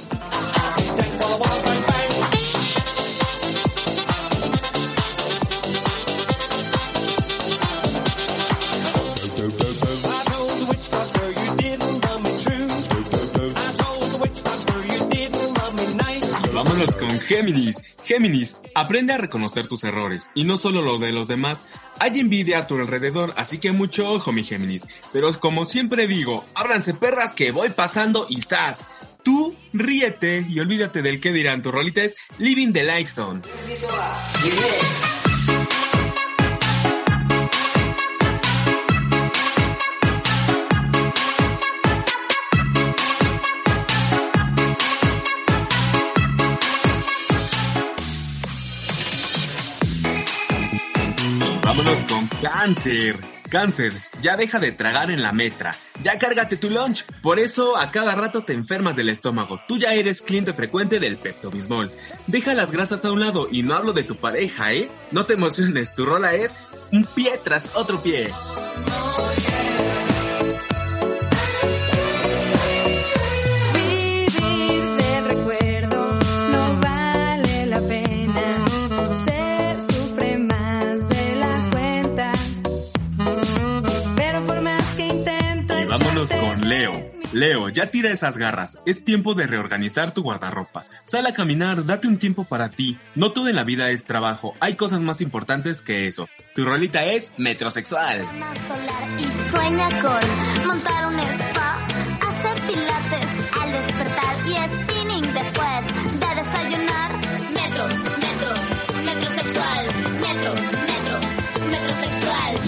[16.94, 17.82] Con Géminis.
[18.04, 21.64] Géminis, aprende a reconocer tus errores y no solo lo de los demás.
[22.00, 24.88] Hay envidia a tu alrededor, así que mucho ojo, mi Géminis.
[25.12, 28.86] Pero como siempre digo, ábranse perras que voy pasando y ¡zas!
[29.24, 31.64] Tú ríete y olvídate del que dirán.
[31.64, 33.42] Tu rolita es Living the Life Zone.
[51.86, 53.16] Con cáncer.
[53.48, 55.76] Cáncer, ya deja de tragar en la metra.
[56.02, 57.06] Ya cárgate tu lunch.
[57.22, 59.62] Por eso a cada rato te enfermas del estómago.
[59.68, 61.92] Tú ya eres cliente frecuente del Pepto Bismol.
[62.26, 64.90] Deja las grasas a un lado y no hablo de tu pareja, ¿eh?
[65.12, 66.58] No te emociones, tu rola es
[66.92, 68.32] un pie tras otro pie.
[86.34, 87.12] Con Leo.
[87.34, 88.80] Leo, ya tira esas garras.
[88.86, 90.86] Es tiempo de reorganizar tu guardarropa.
[91.04, 92.98] Sal a caminar, date un tiempo para ti.
[93.14, 94.56] No todo en la vida es trabajo.
[94.60, 96.28] Hay cosas más importantes que eso.
[96.54, 98.22] Tu rolita es metrosexual.
[98.22, 101.05] solar y sueña con montar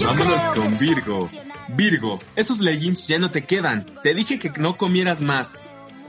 [0.03, 1.29] Vámonos con Virgo.
[1.69, 3.85] Virgo, esos leggings ya no te quedan.
[4.03, 5.57] Te dije que no comieras más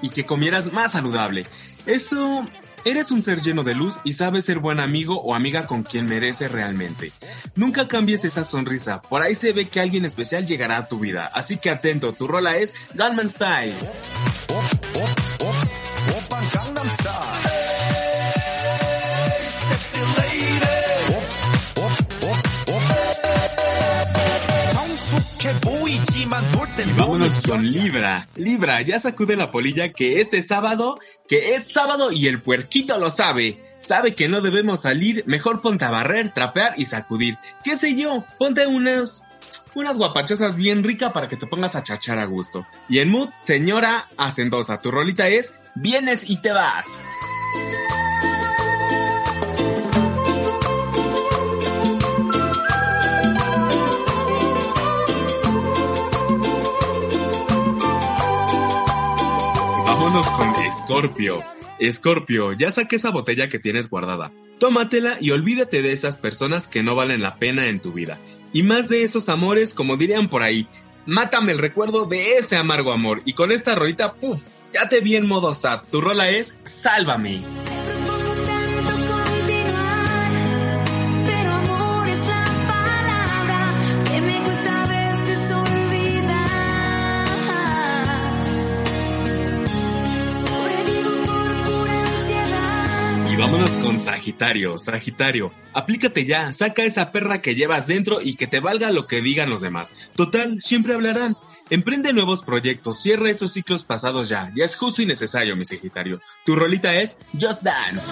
[0.02, 1.46] y que comieras más saludable.
[1.86, 2.44] Eso...
[2.84, 6.06] Eres un ser lleno de luz y sabes ser buen amigo o amiga con quien
[6.06, 7.10] merece realmente.
[7.56, 11.26] Nunca cambies esa sonrisa, por ahí se ve que alguien especial llegará a tu vida.
[11.34, 13.74] Así que atento, tu rola es Gunman Style.
[26.96, 28.28] Vámonos con Libra.
[28.34, 33.10] Libra, ya sacude la polilla que este sábado, que es sábado y el puerquito lo
[33.10, 33.62] sabe.
[33.80, 37.38] Sabe que no debemos salir, mejor ponte a barrer, trapear y sacudir.
[37.64, 38.24] ¿Qué sé yo?
[38.38, 39.24] Ponte unas
[39.74, 42.66] unas guapachosas bien ricas para que te pongas a chachar a gusto.
[42.88, 46.98] Y en mood, señora hacendosa, tu rolita es vienes y te vas.
[60.08, 61.44] Vámonos con Escorpio.
[61.78, 64.32] Escorpio, ya saqué esa botella que tienes guardada.
[64.58, 68.18] Tómatela y olvídate de esas personas que no valen la pena en tu vida.
[68.54, 70.66] Y más de esos amores, como dirían por ahí.
[71.04, 73.20] Mátame el recuerdo de ese amargo amor.
[73.26, 75.82] Y con esta rolita, puff, ya te vi en modo sad.
[75.90, 77.42] Tu rola es Sálvame.
[94.08, 94.78] Sagitario.
[94.78, 99.20] Sagitario, aplícate ya, saca esa perra que llevas dentro y que te valga lo que
[99.20, 99.92] digan los demás.
[100.16, 101.36] Total, siempre hablarán.
[101.68, 104.50] Emprende nuevos proyectos, cierra esos ciclos pasados ya.
[104.56, 106.22] Ya es justo y necesario, mi Sagitario.
[106.46, 108.10] Tu rolita es Just Dance.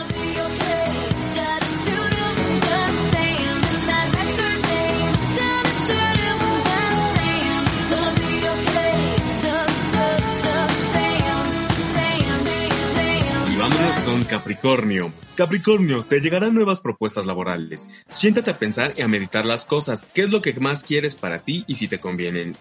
[14.07, 15.13] Con Capricornio.
[15.35, 17.89] Capricornio, te llegarán nuevas propuestas laborales.
[18.09, 21.41] Siéntate a pensar y a meditar las cosas, qué es lo que más quieres para
[21.41, 22.57] ti y si te convienen.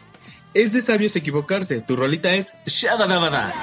[0.55, 3.53] Es de sabios equivocarse, tu rolita es Shadadabada.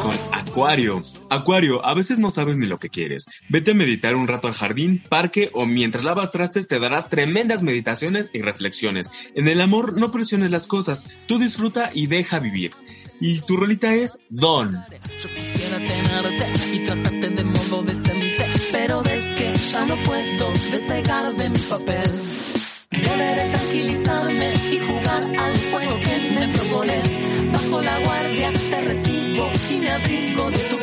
[0.00, 1.02] Con Acuario.
[1.30, 3.26] Acuario, a veces no sabes ni lo que quieres.
[3.48, 7.62] Vete a meditar un rato al jardín, parque o mientras lavas trastes te darás tremendas
[7.62, 9.10] meditaciones y reflexiones.
[9.34, 12.72] En el amor no presiones las cosas, tú disfruta y deja vivir.
[13.20, 14.72] Y tu rolita es Don.
[14.72, 21.34] Yo quisiera tenerte y tratarte de modo decente, pero ves que ya no puedo despegar
[21.34, 22.55] de mi papel.
[22.90, 27.52] Deberé tranquilizarme y jugar al que me propones.
[27.52, 30.76] Bajo la guardia te recibo y me abrigo de tu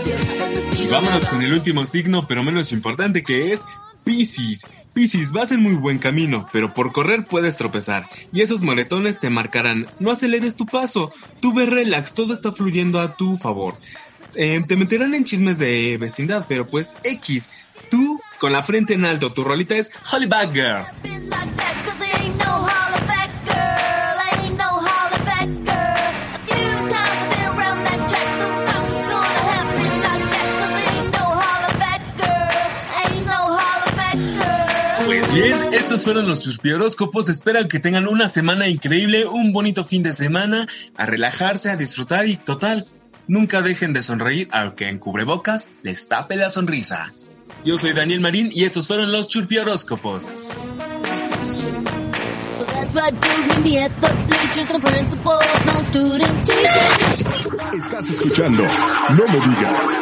[0.94, 3.66] vámonos con el último signo, pero menos importante, que es
[4.04, 4.68] Piscis.
[4.94, 8.06] Piscis, vas en muy buen camino, pero por correr puedes tropezar.
[8.32, 9.88] Y esos moretones te marcarán.
[10.00, 11.12] No aceleres tu paso.
[11.40, 13.76] Tú ve relax, todo está fluyendo a tu favor.
[14.36, 17.50] Eh, te meterán en chismes de vecindad, pero pues X.
[17.90, 20.84] Tú, con la frente en alto, tu rolita es Hollybag Girl.
[35.06, 37.30] Pues bien, estos fueron los chuspioróscopos.
[37.30, 40.68] Espero que tengan una semana increíble, un bonito fin de semana,
[40.98, 42.86] a relajarse, a disfrutar y total,
[43.26, 47.10] nunca dejen de sonreír aunque en cubrebocas les tape la sonrisa.
[47.64, 49.28] Yo soy Daniel Marín y estos fueron los
[55.88, 57.26] student teachers.
[57.74, 60.02] Estás escuchando No me digas.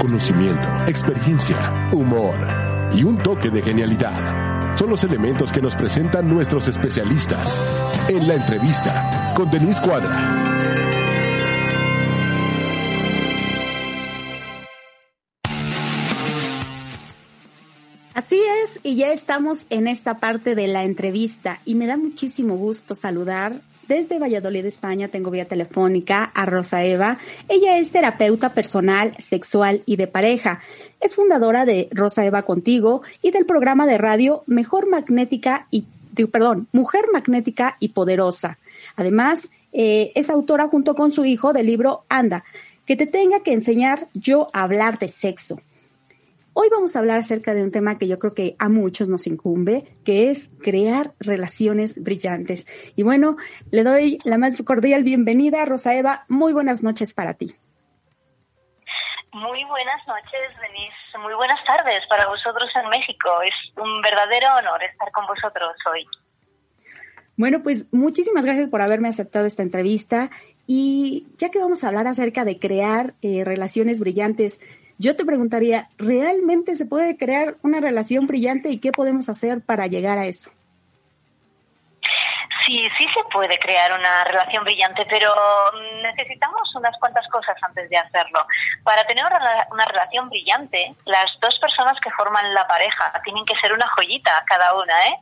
[0.00, 2.34] Conocimiento, experiencia, humor
[2.92, 4.76] y un toque de genialidad.
[4.76, 7.60] Son los elementos que nos presentan nuestros especialistas
[8.08, 10.99] en la entrevista con Denise Cuadra.
[18.20, 22.54] Así es, y ya estamos en esta parte de la entrevista y me da muchísimo
[22.54, 27.16] gusto saludar desde Valladolid, España, tengo vía telefónica a Rosa Eva.
[27.48, 30.60] Ella es terapeuta personal, sexual y de pareja.
[31.00, 35.86] Es fundadora de Rosa Eva Contigo y del programa de radio Mejor Magnética y,
[36.30, 38.58] perdón, Mujer Magnética y Poderosa.
[38.96, 42.44] Además, eh, es autora junto con su hijo del libro Anda,
[42.84, 45.62] que te tenga que enseñar yo a hablar de sexo.
[46.52, 49.28] Hoy vamos a hablar acerca de un tema que yo creo que a muchos nos
[49.28, 52.66] incumbe, que es crear relaciones brillantes.
[52.96, 53.36] Y bueno,
[53.70, 56.24] le doy la más cordial bienvenida a Rosa Eva.
[56.28, 57.54] Muy buenas noches para ti.
[59.32, 61.18] Muy buenas noches, Denise.
[61.22, 63.30] Muy buenas tardes para vosotros en México.
[63.42, 66.04] Es un verdadero honor estar con vosotros hoy.
[67.36, 70.30] Bueno, pues muchísimas gracias por haberme aceptado esta entrevista.
[70.66, 74.60] Y ya que vamos a hablar acerca de crear eh, relaciones brillantes,
[75.00, 79.86] yo te preguntaría, ¿realmente se puede crear una relación brillante y qué podemos hacer para
[79.86, 80.50] llegar a eso?
[82.66, 85.32] Sí, sí se puede crear una relación brillante, pero
[85.72, 88.46] mm, necesitamos unas cuantas cosas antes de hacerlo.
[88.84, 93.46] Para tener una, rela- una relación brillante, las dos personas que forman la pareja tienen
[93.46, 95.16] que ser una joyita cada una, ¿eh?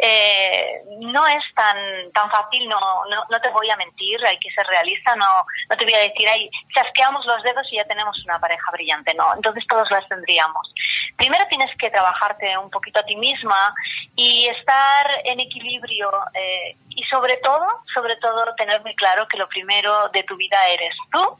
[0.00, 1.76] Eh, no es tan
[2.12, 2.78] tan fácil, no,
[3.10, 5.26] no, no te voy a mentir, hay que ser realista, no,
[5.68, 9.12] no te voy a decir, ay, chasqueamos los dedos y ya tenemos una pareja brillante,
[9.14, 10.72] no, entonces todos las tendríamos.
[11.16, 13.74] Primero tienes que trabajarte un poquito a ti misma
[14.14, 19.48] y estar en equilibrio eh, y sobre todo, sobre todo tener muy claro que lo
[19.48, 21.38] primero de tu vida eres tú,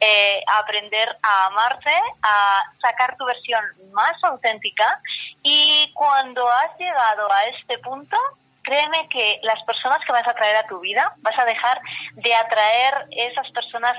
[0.00, 5.00] eh, aprender a amarte, a sacar tu versión más auténtica
[5.42, 8.16] y cuando has llegado a este punto,
[8.62, 11.80] créeme que las personas que vas a traer a tu vida, vas a dejar
[12.14, 13.96] de atraer esas personas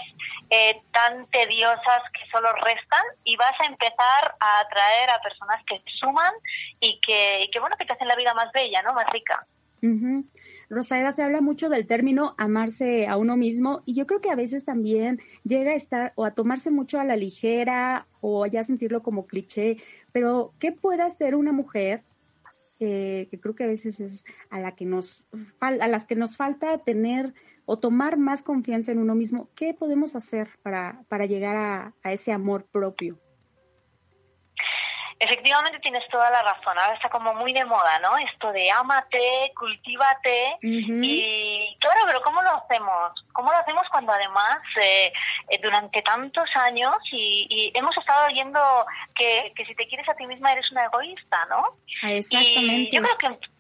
[0.50, 5.82] eh, tan tediosas que solo restan y vas a empezar a atraer a personas que
[6.00, 6.34] suman
[6.80, 8.94] y que, y que bueno, que te hacen la vida más bella, ¿no?
[8.94, 9.46] Más rica.
[10.74, 14.36] Rosaeda, se habla mucho del término amarse a uno mismo y yo creo que a
[14.36, 19.04] veces también llega a estar o a tomarse mucho a la ligera o ya sentirlo
[19.04, 19.78] como cliché,
[20.12, 22.04] pero ¿qué puede hacer una mujer?
[22.80, 25.28] eh, que creo que a veces es a la que nos
[25.60, 27.34] a las que nos falta tener
[27.66, 29.50] o tomar más confianza en uno mismo.
[29.56, 31.56] ¿Qué podemos hacer para, para llegar
[32.04, 33.23] a ese amor propio?
[35.24, 36.78] Efectivamente tienes toda la razón.
[36.78, 38.18] Ahora está como muy de moda, ¿no?
[38.18, 40.56] Esto de ámate, cultívate.
[40.58, 41.00] Ujú.
[41.02, 43.26] Y claro, pero ¿cómo lo hacemos?
[43.32, 45.14] ¿Cómo lo hacemos cuando además eh,
[45.50, 48.60] eh, durante tantos años y, y hemos estado oyendo
[49.16, 51.64] que, que si te quieres a ti misma eres una egoísta, ¿no?
[52.04, 52.90] Ah, Y Exactamente.
[52.92, 53.53] yo creo que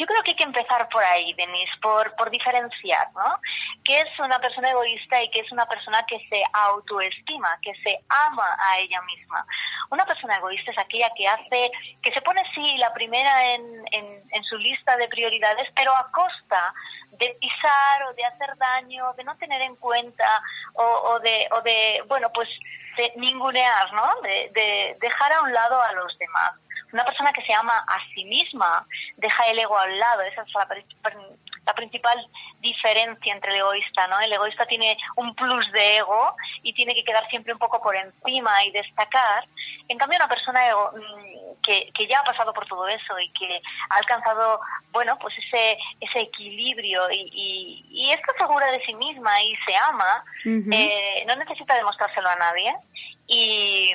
[0.00, 3.38] yo creo que hay que empezar por ahí, Denise, por, por diferenciar, ¿no?
[3.84, 8.00] ¿Qué es una persona egoísta y qué es una persona que se autoestima, que se
[8.08, 9.44] ama a ella misma?
[9.90, 11.70] Una persona egoísta es aquella que hace,
[12.02, 16.10] que se pone sí la primera en, en, en su lista de prioridades, pero a
[16.12, 16.72] costa
[17.18, 20.42] de pisar o de hacer daño, de no tener en cuenta
[20.76, 22.48] o, o de, o de, bueno, pues
[22.96, 24.18] de ningunear, ¿no?
[24.22, 26.54] De, de dejar a un lado a los demás.
[26.92, 28.86] Una persona que se ama a sí misma
[29.16, 30.22] deja el ego al lado.
[30.22, 30.68] Esa es la,
[31.66, 32.26] la principal
[32.60, 34.18] diferencia entre el egoísta, ¿no?
[34.20, 37.94] El egoísta tiene un plus de ego y tiene que quedar siempre un poco por
[37.96, 39.46] encima y destacar.
[39.88, 43.30] En cambio, una persona ego- mm, que, que ya ha pasado por todo eso y
[43.32, 43.60] que
[43.90, 44.60] ha alcanzado,
[44.92, 49.76] bueno, pues ese, ese equilibrio y, y, y está segura de sí misma y se
[49.76, 50.70] ama, Ujú.
[50.72, 52.74] eh, no necesita demostrárselo a nadie
[53.26, 53.94] y,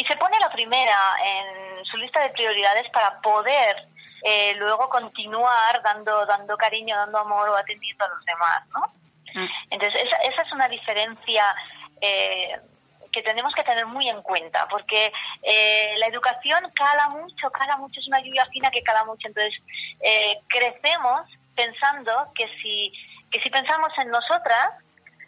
[0.00, 3.86] y se pone la primera en su lista de prioridades para poder
[4.22, 8.82] eh, luego continuar dando dando cariño, dando amor o atendiendo a los demás, ¿no?
[9.36, 9.46] Ah.
[9.68, 11.54] Entonces esa, esa es una diferencia
[12.00, 12.58] eh,
[13.12, 18.00] que tenemos que tener muy en cuenta, porque eh, la educación cala mucho, cala mucho,
[18.00, 19.28] es una lluvia fina que cala mucho.
[19.28, 19.54] Entonces
[20.00, 22.90] eh, crecemos pensando que si
[23.30, 24.72] que si pensamos en nosotras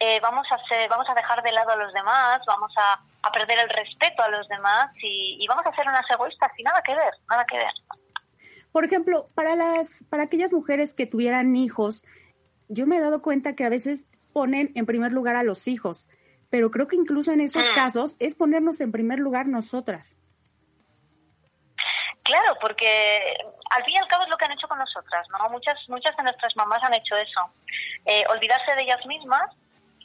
[0.01, 3.31] eh, vamos a ser, vamos a dejar de lado a los demás, vamos a, a
[3.31, 6.83] perder el respeto a los demás y, y vamos a ser unas egoístas sin nada
[6.83, 7.73] que ver, nada que ver.
[8.73, 12.05] Por ejemplo, para las, para aquellas mujeres que tuvieran hijos,
[12.69, 16.09] yo me he dado cuenta que a veces ponen en primer lugar a los hijos,
[16.51, 17.75] pero creo que incluso en esos Mm.
[17.75, 20.17] casos es ponernos en primer lugar nosotras.
[22.25, 23.37] Claro, porque
[23.71, 25.51] al fin y al cabo es lo que han hecho con nosotras, ¿no?
[25.51, 27.41] Muchas, muchas de nuestras mamás han hecho eso,
[28.07, 29.51] eh, olvidarse de ellas mismas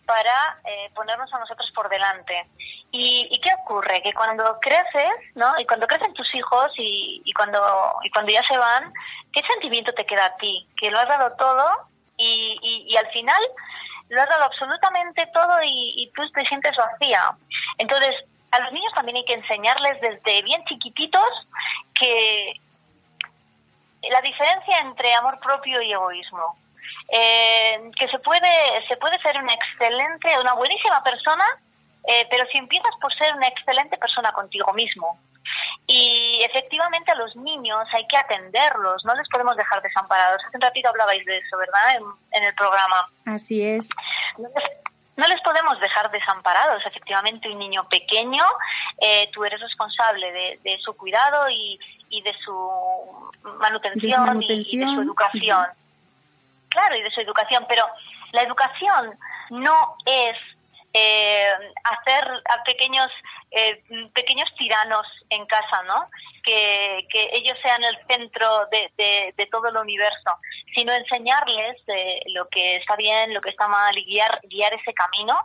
[0.08, 2.48] para eh, ponernos a nosotros por delante.
[2.92, 4.02] ¿Y, ¿Y qué ocurre?
[4.02, 5.60] Que cuando creces, ¿no?
[5.60, 7.60] Y cuando crecen tus hijos y, cuando
[8.04, 8.92] y cuando ya se van,
[9.34, 10.66] ¿qué sentimiento te queda a ti?
[10.78, 11.66] Que lo has dado todo
[12.18, 13.42] y, y, y al final
[14.10, 17.36] lo has dado absolutamente todo y tú te sientes vacía.
[17.78, 18.16] Entonces,
[18.52, 21.30] a los niños también hay que enseñarles desde bien chiquititos
[21.94, 22.60] que
[24.10, 26.58] la diferencia entre amor propio y egoísmo.
[27.10, 31.46] Eh, que se puede, se puede ser una excelente, una buenísima persona,
[32.08, 35.20] eh, pero si empiezas por ser una excelente persona contigo mismo.
[35.86, 40.42] Y efectivamente a los niños hay que atenderlos, no les podemos dejar desamparados.
[40.46, 41.96] Hace un ratito hablabais de eso, ¿verdad?
[41.96, 43.08] En, en el programa.
[43.26, 43.88] Así es.
[44.38, 44.64] No les,
[45.16, 46.86] no les podemos dejar desamparados.
[46.86, 48.44] Efectivamente, un niño pequeño,
[49.00, 51.80] eh, tú eres responsable de, de su cuidado y,
[52.10, 54.82] y de su manutención, manutención.
[54.82, 55.66] Y, y de su educación.
[56.78, 57.84] Claro, y de su educación, pero
[58.34, 59.18] la educación
[59.50, 60.38] no es
[60.94, 61.52] eh,
[61.84, 63.12] hacer a pequeños
[63.50, 63.82] eh,
[64.14, 66.08] pequeños tiranos en casa, ¿no?
[66.44, 70.32] Que, ellos sean el centro de todo el universo,
[70.76, 74.94] sino enseñarles eh, lo que está bien, lo que está mal y guiar, guiar ese
[74.94, 75.36] camino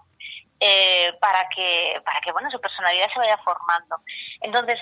[0.61, 3.97] eh, para que para que bueno su personalidad se vaya formando.
[4.43, 4.79] Entonces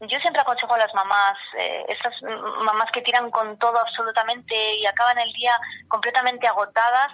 [0.00, 4.86] yo siempre aconsejo a las mamás, eh, esas mamás que tiran con todo absolutamente y
[4.86, 7.12] acaban el día completamente agotadas,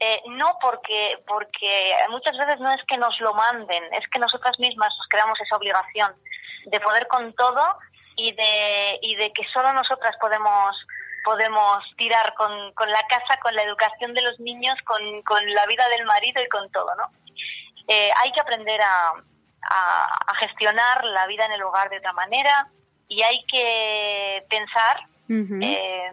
[0.00, 4.58] eh, no porque porque muchas veces no es que nos lo manden, es que nosotras
[4.58, 6.14] mismas nos creamos esa obligación
[6.66, 7.78] de poder con todo
[8.16, 10.76] y de y de que solo nosotras podemos
[11.24, 15.66] podemos tirar con, con la casa, con la educación de los niños, con, con la
[15.66, 17.10] vida del marido y con todo, ¿no?
[17.86, 19.12] Eh, hay que aprender a,
[19.62, 22.68] a, a gestionar la vida en el hogar de otra manera
[23.08, 26.12] y hay que pensar eh,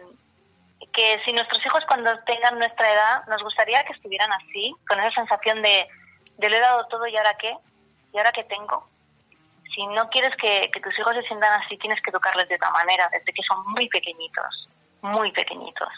[0.92, 5.10] que si nuestros hijos cuando tengan nuestra edad nos gustaría que estuvieran así, con esa
[5.12, 5.86] sensación de,
[6.38, 7.54] de lo he dado todo y ahora qué,
[8.12, 8.86] y ahora qué tengo.
[9.74, 12.70] Si no quieres que, que tus hijos se sientan así, tienes que educarles de otra
[12.70, 14.68] manera, desde que son muy pequeñitos,
[15.02, 15.88] muy pequeñitos.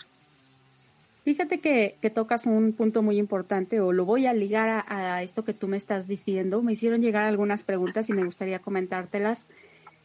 [1.24, 5.44] Fíjate que, que tocas un punto muy importante o lo voy a ligar a, esto
[5.44, 6.62] que tú me estás diciendo.
[6.62, 9.46] Me hicieron llegar algunas preguntas y me gustaría comentártelas.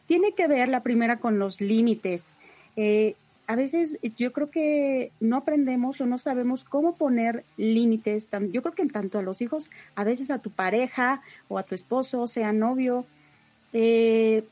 [0.06, 2.36] Tiene que ver la primera con los límites.
[2.76, 3.14] Eh,
[3.46, 8.28] a veces yo creo que no aprendemos o no sabemos cómo poner límites.
[8.52, 11.62] Yo creo que en tanto a los hijos, a veces a tu pareja o a
[11.62, 13.06] tu esposo, sea novio.
[13.72, 14.44] eh,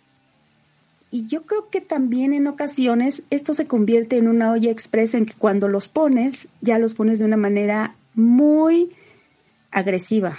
[1.13, 5.27] y yo creo que también en ocasiones esto se convierte en una olla expresa en
[5.27, 8.97] que cuando los pones, ya los pones de una manera muy
[9.71, 10.39] agresiva.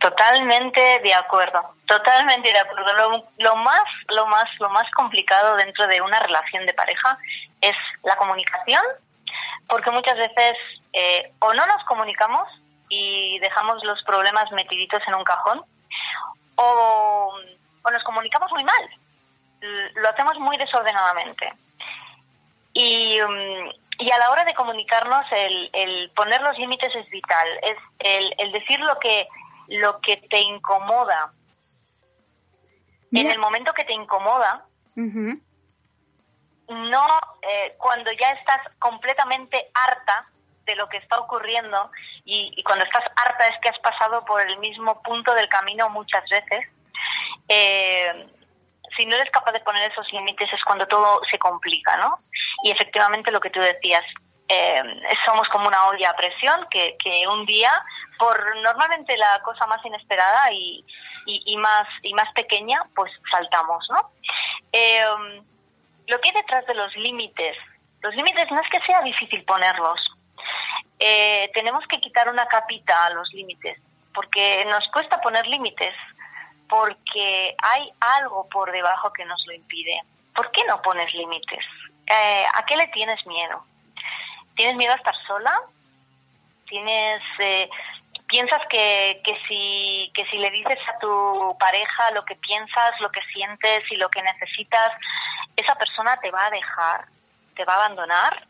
[0.00, 3.22] Totalmente de acuerdo, totalmente de acuerdo.
[3.38, 7.18] Lo, más, lo más, lo más complicado dentro de una relación de pareja
[7.60, 8.82] es la comunicación,
[9.68, 10.56] porque muchas veces
[10.92, 12.48] eh, o no nos comunicamos
[12.88, 15.62] y dejamos los problemas metiditos en un cajón,
[16.56, 17.32] o,
[17.82, 18.90] o nos comunicamos muy mal,
[19.94, 21.52] lo hacemos muy desordenadamente.
[22.72, 27.48] Y, mm, y a la hora de comunicarnos, el, el poner los límites es vital,
[27.62, 29.28] es el, el decir lo que
[29.68, 31.32] lo que te incomoda.
[33.12, 34.64] En el momento que te incomoda,
[36.68, 37.06] no
[37.42, 40.26] eh, cuando ya estás completamente harta
[40.64, 41.90] de lo que está ocurriendo
[42.24, 45.88] y, y cuando estás harta es que has pasado por el mismo punto del camino
[45.90, 46.68] muchas veces.
[47.48, 48.26] Eh,
[48.96, 52.18] si no eres capaz de poner esos límites es cuando todo se complica, ¿no?
[52.62, 54.04] Y efectivamente lo que tú decías,
[54.48, 54.82] eh,
[55.24, 57.70] somos como una olla a presión que, que un día,
[58.18, 60.84] por normalmente la cosa más inesperada y,
[61.26, 64.10] y, y más y más pequeña, pues saltamos, ¿no?
[64.72, 65.04] Eh,
[66.06, 67.56] lo que hay detrás de los límites,
[68.02, 70.00] los límites no es que sea difícil ponerlos,
[70.98, 73.80] eh, tenemos que quitar una capita a los límites,
[74.12, 75.94] porque nos cuesta poner límites,
[76.70, 80.00] porque hay algo por debajo que nos lo impide.
[80.34, 81.64] ¿Por qué no pones límites?
[82.06, 83.62] Eh, ¿A qué le tienes miedo?
[84.54, 85.60] ¿Tienes miedo a estar sola?
[86.68, 87.68] ¿Tienes, eh,
[88.28, 93.10] piensas que, que, si, que si le dices a tu pareja lo que piensas, lo
[93.10, 94.92] que sientes y lo que necesitas,
[95.56, 97.04] esa persona te va a dejar,
[97.56, 98.44] te va a abandonar?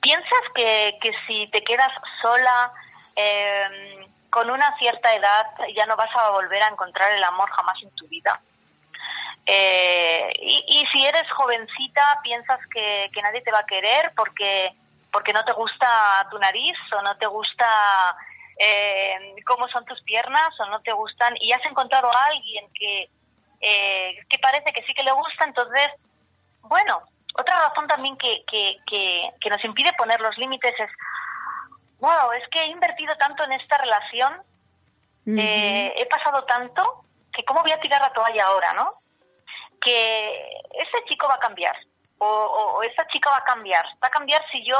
[0.00, 2.72] ¿Piensas que, que si te quedas sola
[3.14, 7.76] eh, con una cierta edad ya no vas a volver a encontrar el amor jamás
[7.82, 8.40] en tu vida?
[9.44, 14.72] Eh, y, si eres jovencita, piensas que, que nadie te va a querer porque,
[15.12, 17.66] porque no te gusta tu nariz o no te gusta
[18.58, 23.10] eh, cómo son tus piernas o no te gustan y has encontrado a alguien que,
[23.60, 25.90] eh, que parece que sí que le gusta, entonces,
[26.62, 27.02] bueno,
[27.34, 30.90] otra razón también que, que, que nos impide poner los límites es,
[32.02, 34.42] wow, es que he invertido tanto en esta relación,
[35.38, 38.92] eh, he pasado tanto, que cómo voy a tirar la toalla ahora, ¿no?
[39.80, 41.76] Que ese chico va a cambiar.
[42.18, 43.84] O, o- o esta chica va a cambiar.
[44.02, 44.78] Va a cambiar si yo,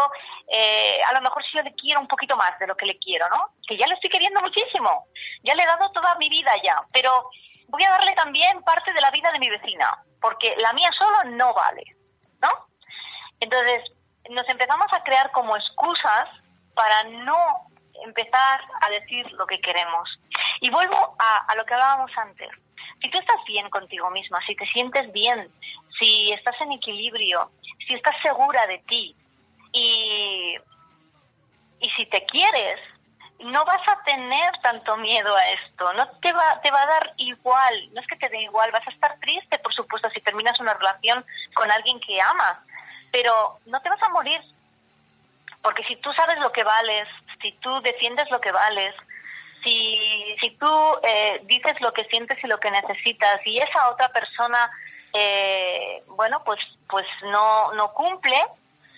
[0.49, 2.99] eh, a lo mejor si yo le quiero un poquito más de lo que le
[2.99, 3.49] quiero, ¿no?
[3.67, 5.07] Que ya le estoy queriendo muchísimo.
[5.43, 6.83] Ya le he dado toda mi vida ya.
[6.93, 7.31] Pero
[7.69, 9.89] voy a darle también parte de la vida de mi vecina.
[10.21, 11.85] Porque la mía solo no vale,
[12.41, 12.51] ¿no?
[13.41, 13.91] Entonces,
[14.31, 16.29] nos empezamos a crear como excusas
[16.75, 17.37] para no
[18.05, 20.09] empezar a decir lo que queremos.
[20.61, 22.51] Y vuelvo a, lo que hablábamos antes.
[23.01, 25.49] Si tú estás bien contigo misma, si te sientes bien,
[25.99, 27.51] si estás en equilibrio,
[27.87, 29.17] si estás segura de ti
[29.73, 30.57] y,
[31.81, 32.81] y si te quieres,
[33.45, 37.15] no vas a tener tanto miedo a esto, no te va, te va a dar
[37.17, 40.59] igual, no es que te dé igual, vas a estar triste, por supuesto, si terminas
[40.61, 42.59] una relación con alguien que amas,
[43.11, 44.41] pero no te vas a morir,
[45.63, 47.09] porque si tú sabes lo que vales,
[47.41, 48.95] si tú defiendes lo que vales,
[49.63, 50.69] si, si tú
[51.03, 54.71] eh, dices lo que sientes y lo que necesitas y esa otra persona,
[55.13, 58.41] eh, bueno, pues, pues no, no cumple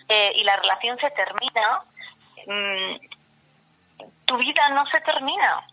[0.09, 1.83] eh, y la relación se termina,
[2.47, 2.97] mm,
[4.25, 5.67] tu vida no se termina.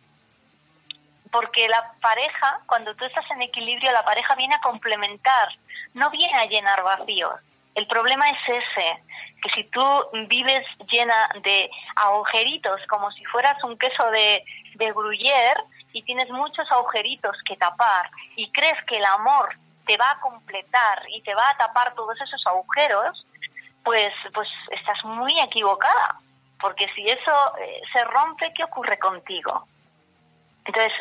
[1.31, 5.47] Porque la pareja, cuando tú estás en equilibrio, la pareja viene a complementar,
[5.93, 7.39] no viene a llenar vacíos.
[7.75, 9.03] El problema es ese,
[9.41, 9.83] que si tú
[10.27, 14.43] vives llena de agujeritos, como si fueras un queso de,
[14.75, 15.63] de gruyère
[15.93, 19.55] y tienes muchos agujeritos que tapar y crees que el amor
[19.85, 23.25] te va a completar y te va a tapar todos esos agujeros,
[23.83, 26.19] pues, pues estás muy equivocada.
[26.59, 29.65] Porque si eso eh, se rompe, ¿qué ocurre contigo?
[30.65, 30.93] Entonces,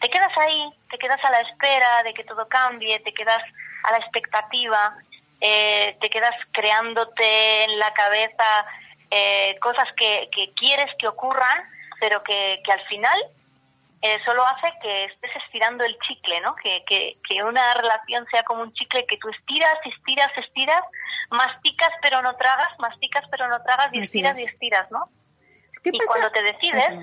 [0.00, 3.42] te quedas ahí, te quedas a la espera de que todo cambie, te quedas
[3.84, 4.96] a la expectativa,
[5.40, 8.66] eh, te quedas creándote en la cabeza
[9.10, 11.62] eh, cosas que, que quieres que ocurran,
[12.00, 13.18] pero que, que al final
[14.02, 16.54] eh, solo hace que estés estirando el chicle, ¿no?
[16.56, 20.84] Que, que, que una relación sea como un chicle que tú estiras, estiras, estiras,
[21.30, 24.44] masticas pero no tragas, masticas pero no tragas y Así estiras es.
[24.44, 25.08] y estiras, ¿no?
[25.82, 26.12] ¿Qué y pasa?
[26.12, 27.02] cuando te decides, Ajá.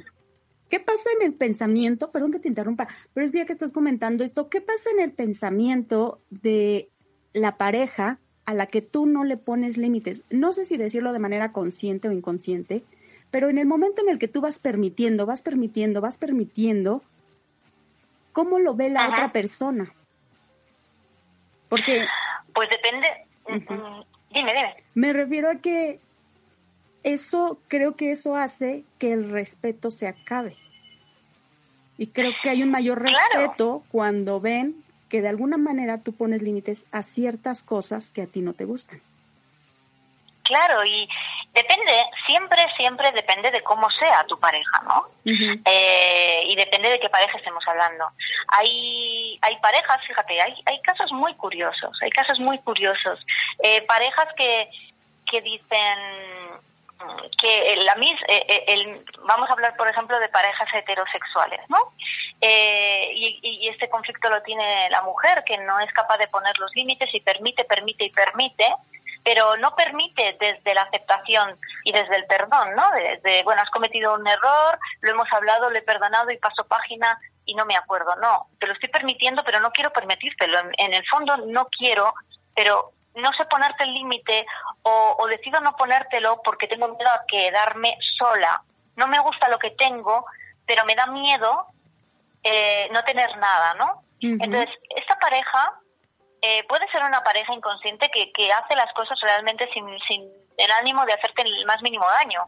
[0.69, 2.11] ¿Qué pasa en el pensamiento?
[2.11, 4.49] Perdón que te interrumpa, pero es día que estás comentando esto.
[4.49, 6.90] ¿Qué pasa en el pensamiento de
[7.34, 11.19] la pareja a la que tú no le pones límites, no sé si decirlo de
[11.19, 12.84] manera consciente o inconsciente,
[13.29, 17.01] pero en el momento en el que tú vas permitiendo, vas permitiendo, vas permitiendo,
[18.34, 19.11] ¿cómo lo ve la Ajá.
[19.11, 19.93] otra persona?
[21.69, 22.05] Porque
[22.53, 23.07] Pues depende.
[23.45, 23.73] Ujú.
[23.73, 24.03] mm,
[24.34, 24.75] Dime, dime.
[24.95, 25.99] me refiero a que
[27.03, 30.55] eso, creo que eso hace que el respeto se acabe.
[31.97, 33.17] Y creo que hay un mayor Claro.
[33.39, 38.28] respeto cuando ven que de alguna manera tú pones límites a ciertas cosas que a
[38.28, 39.01] ti no te gustan.
[40.43, 41.07] Claro, y
[41.53, 41.91] depende,
[42.26, 45.05] siempre, siempre depende de cómo sea tu pareja, ¿no?
[45.26, 48.05] Eh, y depende de qué pareja estemos hablando.
[48.47, 53.20] Hay, hay parejas, fíjate, hay, hay casos muy curiosos, hay casos muy curiosos.
[53.64, 54.70] Eh, parejas que,
[55.30, 55.99] que dicen
[57.39, 61.93] que la mis, eh, eh, el, vamos a hablar, por ejemplo, de parejas heterosexuales, ¿no?
[62.39, 66.57] Eh, y, y este conflicto lo tiene la mujer, que no es capaz de poner
[66.59, 68.65] los límites y permite, permite y permite,
[69.23, 72.89] pero no permite desde la aceptación y desde el perdón, ¿no?
[72.91, 77.19] Desde, bueno, has cometido un error, lo hemos hablado, lo he perdonado y paso página
[77.45, 78.15] y no me acuerdo.
[78.15, 80.59] No, te lo estoy permitiendo, pero no quiero permitírtelo.
[80.59, 82.13] En, en el fondo no quiero,
[82.55, 84.45] pero no sé ponerte el límite
[84.84, 88.62] o, o decido no ponértelo porque tengo miedo a quedarme sola.
[88.95, 90.26] No me gusta lo que tengo,
[90.66, 91.66] pero me da miedo
[92.43, 94.01] eh, no tener nada, ¿no?
[94.24, 95.74] Entonces, esta pareja
[96.43, 100.72] eh, puede ser una pareja inconsciente que, que hace las cosas realmente sin, sin el
[100.72, 102.43] ánimo de hacerte el más mínimo daño.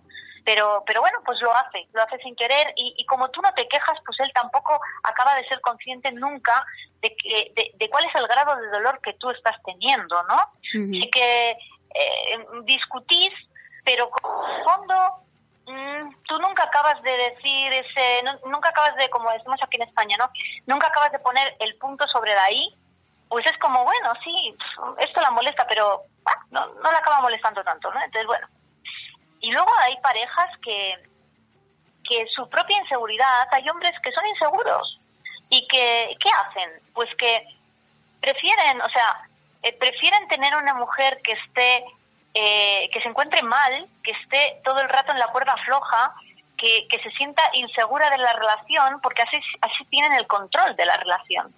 [0.46, 3.54] Pero, pero bueno, pues lo hace, lo hace sin querer y, y como tú no
[3.54, 6.66] te quejas, pues él tampoco acaba de ser consciente nunca
[7.02, 10.36] de, que, de, de cuál es el grado de dolor que tú estás teniendo, ¿no?
[10.36, 13.32] Así que eh, discutís,
[13.86, 14.96] pero con el fondo
[15.68, 20.18] mm, tú nunca acabas de decir ese, nunca acabas de, como decimos aquí en España,
[20.18, 20.30] ¿no?
[20.66, 22.76] Nunca acabas de poner el punto sobre la I,
[23.30, 24.56] pues es como, bueno, sí,
[25.00, 28.02] esto la molesta, pero ah, no, no la acaba molestando tanto, ¿no?
[28.04, 28.48] Entonces, bueno.
[29.44, 30.96] Y luego hay parejas que,
[32.08, 34.98] que su propia inseguridad, hay hombres que son inseguros
[35.50, 36.70] y que, ¿qué hacen?
[36.94, 37.46] Pues que
[38.22, 39.28] prefieren, o sea,
[39.62, 41.84] eh, prefieren tener una mujer que esté,
[42.34, 46.14] eh, que se encuentre mal, que esté todo el rato en la cuerda floja,
[46.58, 50.86] que, que se sienta insegura de la relación, porque así, así tienen el control de
[50.86, 51.54] la relación.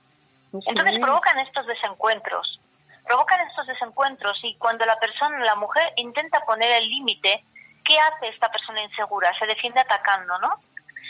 [0.65, 2.59] Entonces provocan estos desencuentros,
[3.05, 7.43] provocan estos desencuentros y cuando la persona, la mujer intenta poner el límite,
[7.85, 9.37] ¿qué hace esta persona insegura?
[9.39, 10.59] Se defiende atacando, ¿no?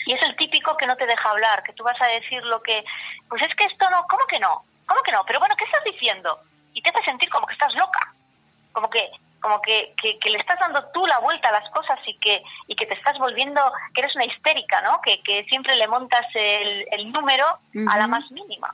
[0.05, 2.61] Y es el típico que no te deja hablar, que tú vas a decir lo
[2.61, 2.83] que,
[3.27, 4.63] pues es que esto no, ¿cómo que no?
[4.85, 5.23] ¿Cómo que no?
[5.25, 6.39] Pero bueno, ¿qué estás diciendo?
[6.73, 8.13] Y te hace sentir como que estás loca,
[8.71, 9.09] como que
[9.41, 12.41] como que, que, que le estás dando tú la vuelta a las cosas y que
[12.67, 13.61] y que te estás volviendo,
[13.93, 14.99] que eres una histérica, ¿no?
[15.01, 17.45] Que, que siempre le montas el, el número
[17.87, 18.73] a la más mínima.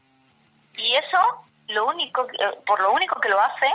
[0.78, 3.68] Y eso, lo único, eh, por lo único que lo hace,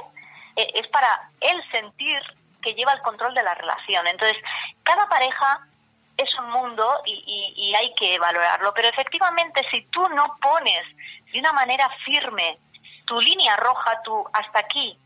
[0.57, 2.19] eh, es para él sentir
[2.63, 4.07] que lleva el control de la relación.
[4.07, 4.37] Entonces,
[4.83, 5.61] cada pareja
[6.17, 8.73] es un mundo y, y- hay que valorarlo.
[8.75, 10.85] Pero efectivamente, si tú no pones
[11.33, 12.59] de una manera firme
[13.05, 14.99] tu línea roja, tu hasta aquí,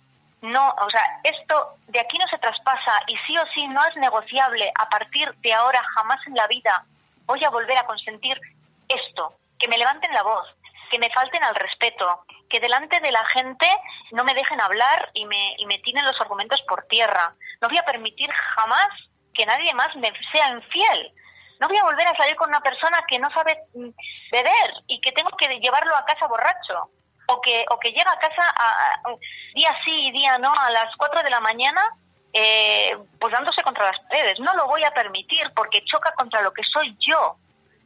[0.42, 3.96] no, o sea, esto de aquí no se traspasa y sí o sí no es
[3.96, 6.84] negociable a partir de ahora, jamás en la vida
[7.26, 8.40] voy a volver a consentir
[8.88, 10.46] esto, que me levanten la voz,
[10.90, 13.66] que me falten al respeto, que delante de la gente
[14.12, 17.32] no me dejen hablar y me, y me tiren los argumentos por tierra.
[17.60, 18.88] No voy a permitir jamás
[19.34, 21.12] que nadie más me sea infiel.
[21.60, 23.88] No voy a volver a salir con una persona que no sabe mm,
[24.32, 26.90] beber y que tengo que llevarlo a casa borracho.
[27.32, 29.14] O que, o que llega a casa a, a-
[29.54, 31.88] día sí y día no a las 4 de la mañana
[32.32, 34.40] eh, pues dándose contra las paredes.
[34.40, 37.36] No lo voy a permitir porque choca contra lo que soy yo.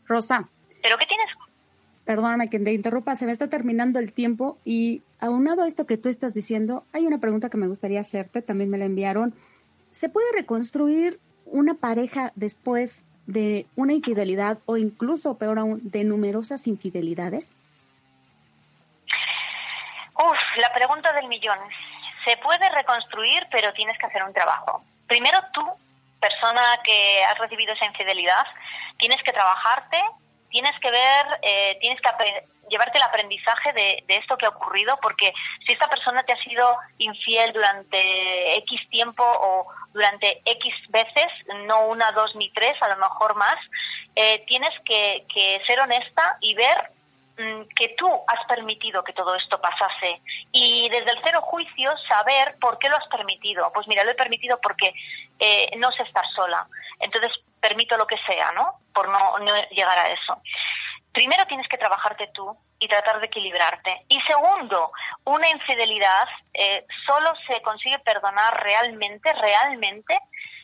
[0.07, 0.45] Rosa,
[0.83, 1.29] ¿Pero qué tienes?
[2.05, 5.97] Perdóname que te interrumpa, se me está terminando el tiempo y aunado a esto que
[5.97, 9.35] tú estás diciendo, hay una pregunta que me gustaría hacerte, también me la enviaron.
[9.93, 16.67] ¿Se puede reconstruir una pareja después de una infidelidad o incluso, peor aún, de numerosas
[16.67, 17.57] infidelidades?
[20.17, 21.59] Uf, la pregunta del millón.
[22.25, 24.83] Se puede reconstruir, pero tienes que hacer un trabajo.
[25.07, 25.63] Primero tú,
[26.21, 28.47] persona que has recibido esa infidelidad,
[28.99, 29.99] tienes que trabajarte,
[30.55, 32.09] tienes que ver, eh, tienes que
[32.71, 35.33] llevarte el aprendizaje de, esto que ha ocurrido, porque
[35.67, 41.27] si esta persona te ha sido infiel durante X tiempo o durante X veces,
[41.67, 43.59] no una, dos ni tres, a lo mejor más,
[44.15, 45.27] eh, tienes que,
[45.67, 46.89] ser honesta y ver
[47.37, 50.21] mm, que tú has permitido que todo esto pasase
[50.53, 53.73] y desde el cero juicio saber por qué lo has permitido.
[53.75, 54.95] Pues mira, lo he permitido porque
[55.41, 56.65] eh, no sé estar sola.
[57.01, 57.33] Entonces
[57.65, 58.81] permito lo que sea, ¿no?
[58.93, 59.39] Por no,
[59.71, 60.37] llegar a eso.
[61.13, 64.03] Primero tienes que trabajarte tú y y tratar de equilibrarte.
[64.09, 64.93] Y segundo,
[65.25, 70.19] una infidelidad eh, solo se consigue perdonar realmente, realmente,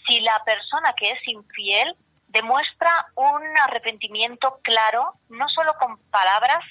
[0.07, 1.97] si la persona que es infiel
[2.29, 6.63] demuestra un arrepentimiento claro, no solo con palabras,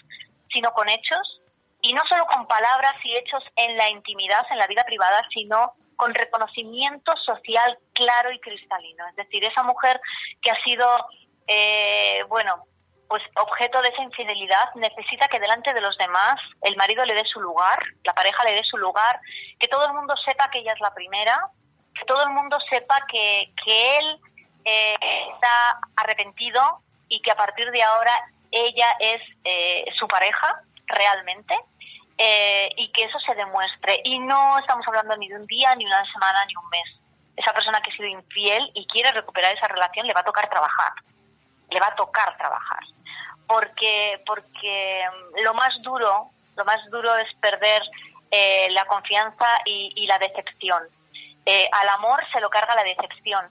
[0.53, 1.41] sino con hechos,
[1.81, 5.73] y no solo con palabras y hechos en la intimidad, en la vida privada, sino
[5.99, 9.05] con reconocimiento social claro y cristalino.
[9.09, 9.99] Es decir, esa mujer
[10.41, 10.87] que ha sido,
[11.45, 12.63] eh, bueno,
[13.09, 17.25] pues objeto de esa infidelidad necesita que delante de los demás el marido le dé
[17.25, 19.19] su lugar, la pareja le dé su lugar,
[19.59, 21.37] que todo el mundo sepa que ella es la primera,
[21.93, 24.19] que todo el mundo sepa que, que él
[24.63, 24.95] eh,
[25.33, 26.61] está arrepentido
[27.09, 28.13] y que a partir de ahora
[28.51, 31.55] ella es eh, su pareja realmente
[32.19, 34.01] eh, y que eso se demuestre.
[34.03, 36.87] Y no estamos hablando ni de un día, ni una semana, ni un mes.
[37.35, 40.49] Esa persona que ha sido infiel y quiere recuperar esa relación le va a tocar
[40.49, 40.91] trabajar.
[41.71, 42.83] Le va a tocar trabajar.
[43.47, 47.81] Porque, porque mm, lo más duro, lo más duro es perder
[48.69, 50.83] la confianza y, la decepción.
[51.71, 53.49] al amor se lo carga la decepción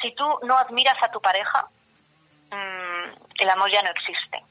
[0.00, 1.66] si tú no admiras a tu pareja,
[2.50, 4.42] mm, el amor ya no existe.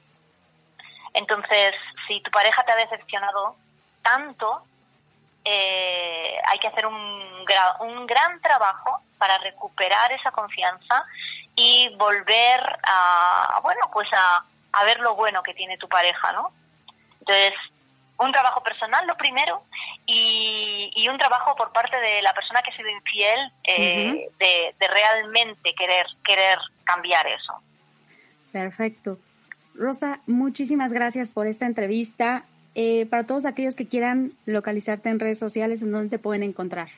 [1.15, 1.73] Entonces,
[2.07, 3.55] si tu pareja te ha decepcionado
[4.03, 4.61] tanto,
[5.45, 7.45] eh, hay que hacer un,
[7.79, 11.05] un gran trabajo para recuperar esa confianza
[11.55, 14.43] y volver a, bueno, pues a,
[14.73, 16.51] a ver lo bueno que tiene tu pareja, ¿no?
[17.21, 17.53] Entonces,
[18.17, 19.63] un trabajo personal, lo primero,
[20.05, 24.75] y, y, un trabajo por parte de la persona que ha sido infiel eh, de,
[24.77, 27.53] de, realmente querer, querer cambiar eso.
[28.51, 29.17] Perfecto.
[29.77, 32.45] Rosa, muchísimas gracias por esta entrevista.
[32.75, 36.89] Eh, para todos aquellos que quieran localizarte en redes sociales, ¿en dónde te pueden encontrar?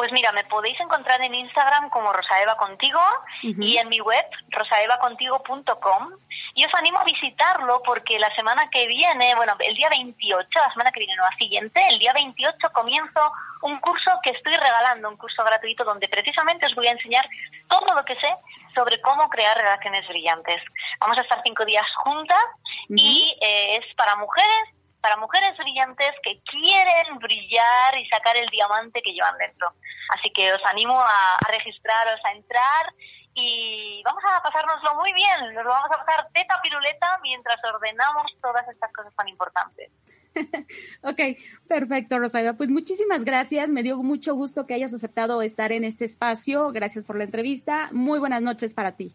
[0.00, 3.02] Pues mira, me podéis encontrar en Instagram como Rosaeva Contigo
[3.42, 6.08] y en mi web rosaevacontigo.com
[6.54, 10.72] y os animo a visitarlo porque la semana que viene, bueno, el día 28, la
[10.72, 13.20] semana que viene, no, la siguiente, el día 28 comienzo
[13.60, 17.28] un curso que estoy regalando, un curso gratuito donde precisamente os voy a enseñar
[17.68, 18.34] todo lo que sé
[18.74, 20.62] sobre cómo crear relaciones brillantes.
[20.98, 22.42] Vamos a estar cinco días juntas
[22.88, 29.02] y eh, es para mujeres para mujeres brillantes que quieren brillar y sacar el diamante
[29.02, 29.72] que llevan dentro.
[30.10, 32.94] Así que os animo a, a registraros, a entrar
[33.34, 35.54] y vamos a pasárnoslo muy bien.
[35.54, 39.90] Nos lo vamos a pasar teta piruleta mientras ordenamos todas estas cosas tan importantes.
[41.02, 41.20] ok,
[41.68, 42.56] perfecto, Rosario.
[42.56, 43.70] Pues muchísimas gracias.
[43.70, 46.70] Me dio mucho gusto que hayas aceptado estar en este espacio.
[46.72, 47.88] Gracias por la entrevista.
[47.92, 49.14] Muy buenas noches para ti.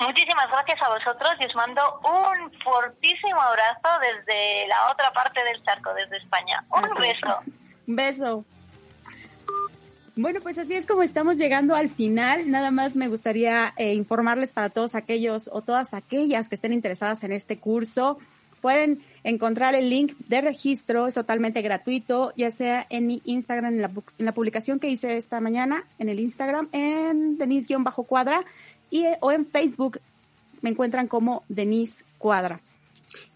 [0.00, 5.62] Muchísimas gracias a vosotros y os mando un fortísimo abrazo desde la otra parte del
[5.64, 6.64] charco, desde España.
[6.70, 7.26] Un beso.
[7.86, 8.44] Un beso.
[10.14, 12.50] Bueno, pues así es como estamos llegando al final.
[12.50, 17.22] Nada más me gustaría eh, informarles para todos aquellos o todas aquellas que estén interesadas
[17.24, 18.18] en este curso.
[18.60, 23.82] Pueden encontrar el link de registro, es totalmente gratuito, ya sea en mi Instagram, en
[23.82, 28.44] la, en la publicación que hice esta mañana, en el Instagram, en Denise-Cuadra,
[28.90, 30.00] y, o en Facebook
[30.60, 32.60] me encuentran como Denise Cuadra.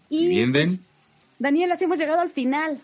[0.09, 0.79] Y bien, Den.
[1.39, 2.81] Daniel, así hemos llegado al final.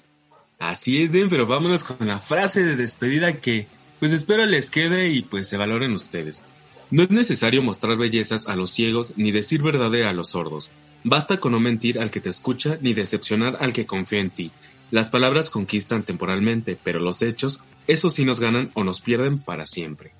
[0.57, 3.67] Así es, Den, pero vámonos con la frase de despedida que
[3.99, 6.43] pues espero les quede y pues se valoren ustedes.
[6.91, 10.71] No es necesario mostrar bellezas a los ciegos ni decir verdad a los sordos.
[11.03, 14.51] Basta con no mentir al que te escucha ni decepcionar al que confía en ti.
[14.91, 19.65] Las palabras conquistan temporalmente, pero los hechos, esos sí nos ganan o nos pierden para
[19.65, 20.11] siempre.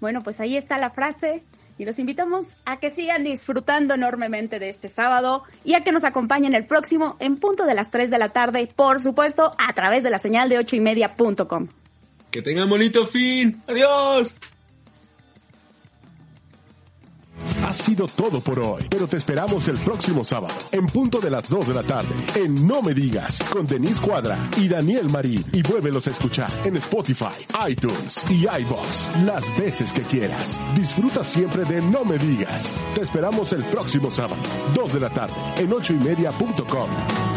[0.00, 1.42] Bueno, pues ahí está la frase
[1.78, 6.04] y los invitamos a que sigan disfrutando enormemente de este sábado y a que nos
[6.04, 10.02] acompañen el próximo en punto de las 3 de la tarde, por supuesto, a través
[10.02, 11.68] de la señal de 8 y media.com.
[12.30, 13.62] Que tengan bonito fin.
[13.66, 14.36] Adiós.
[17.70, 21.48] Ha sido todo por hoy, pero te esperamos el próximo sábado, en punto de las
[21.48, 25.44] 2 de la tarde, en No Me Digas, con Denise Cuadra y Daniel Marín.
[25.52, 30.60] Y vuélvelos a escuchar en Spotify, iTunes y iBox las veces que quieras.
[30.74, 32.76] Disfruta siempre de No Me Digas.
[32.96, 34.42] Te esperamos el próximo sábado,
[34.74, 37.29] 2 de la tarde, en 8 y media.com.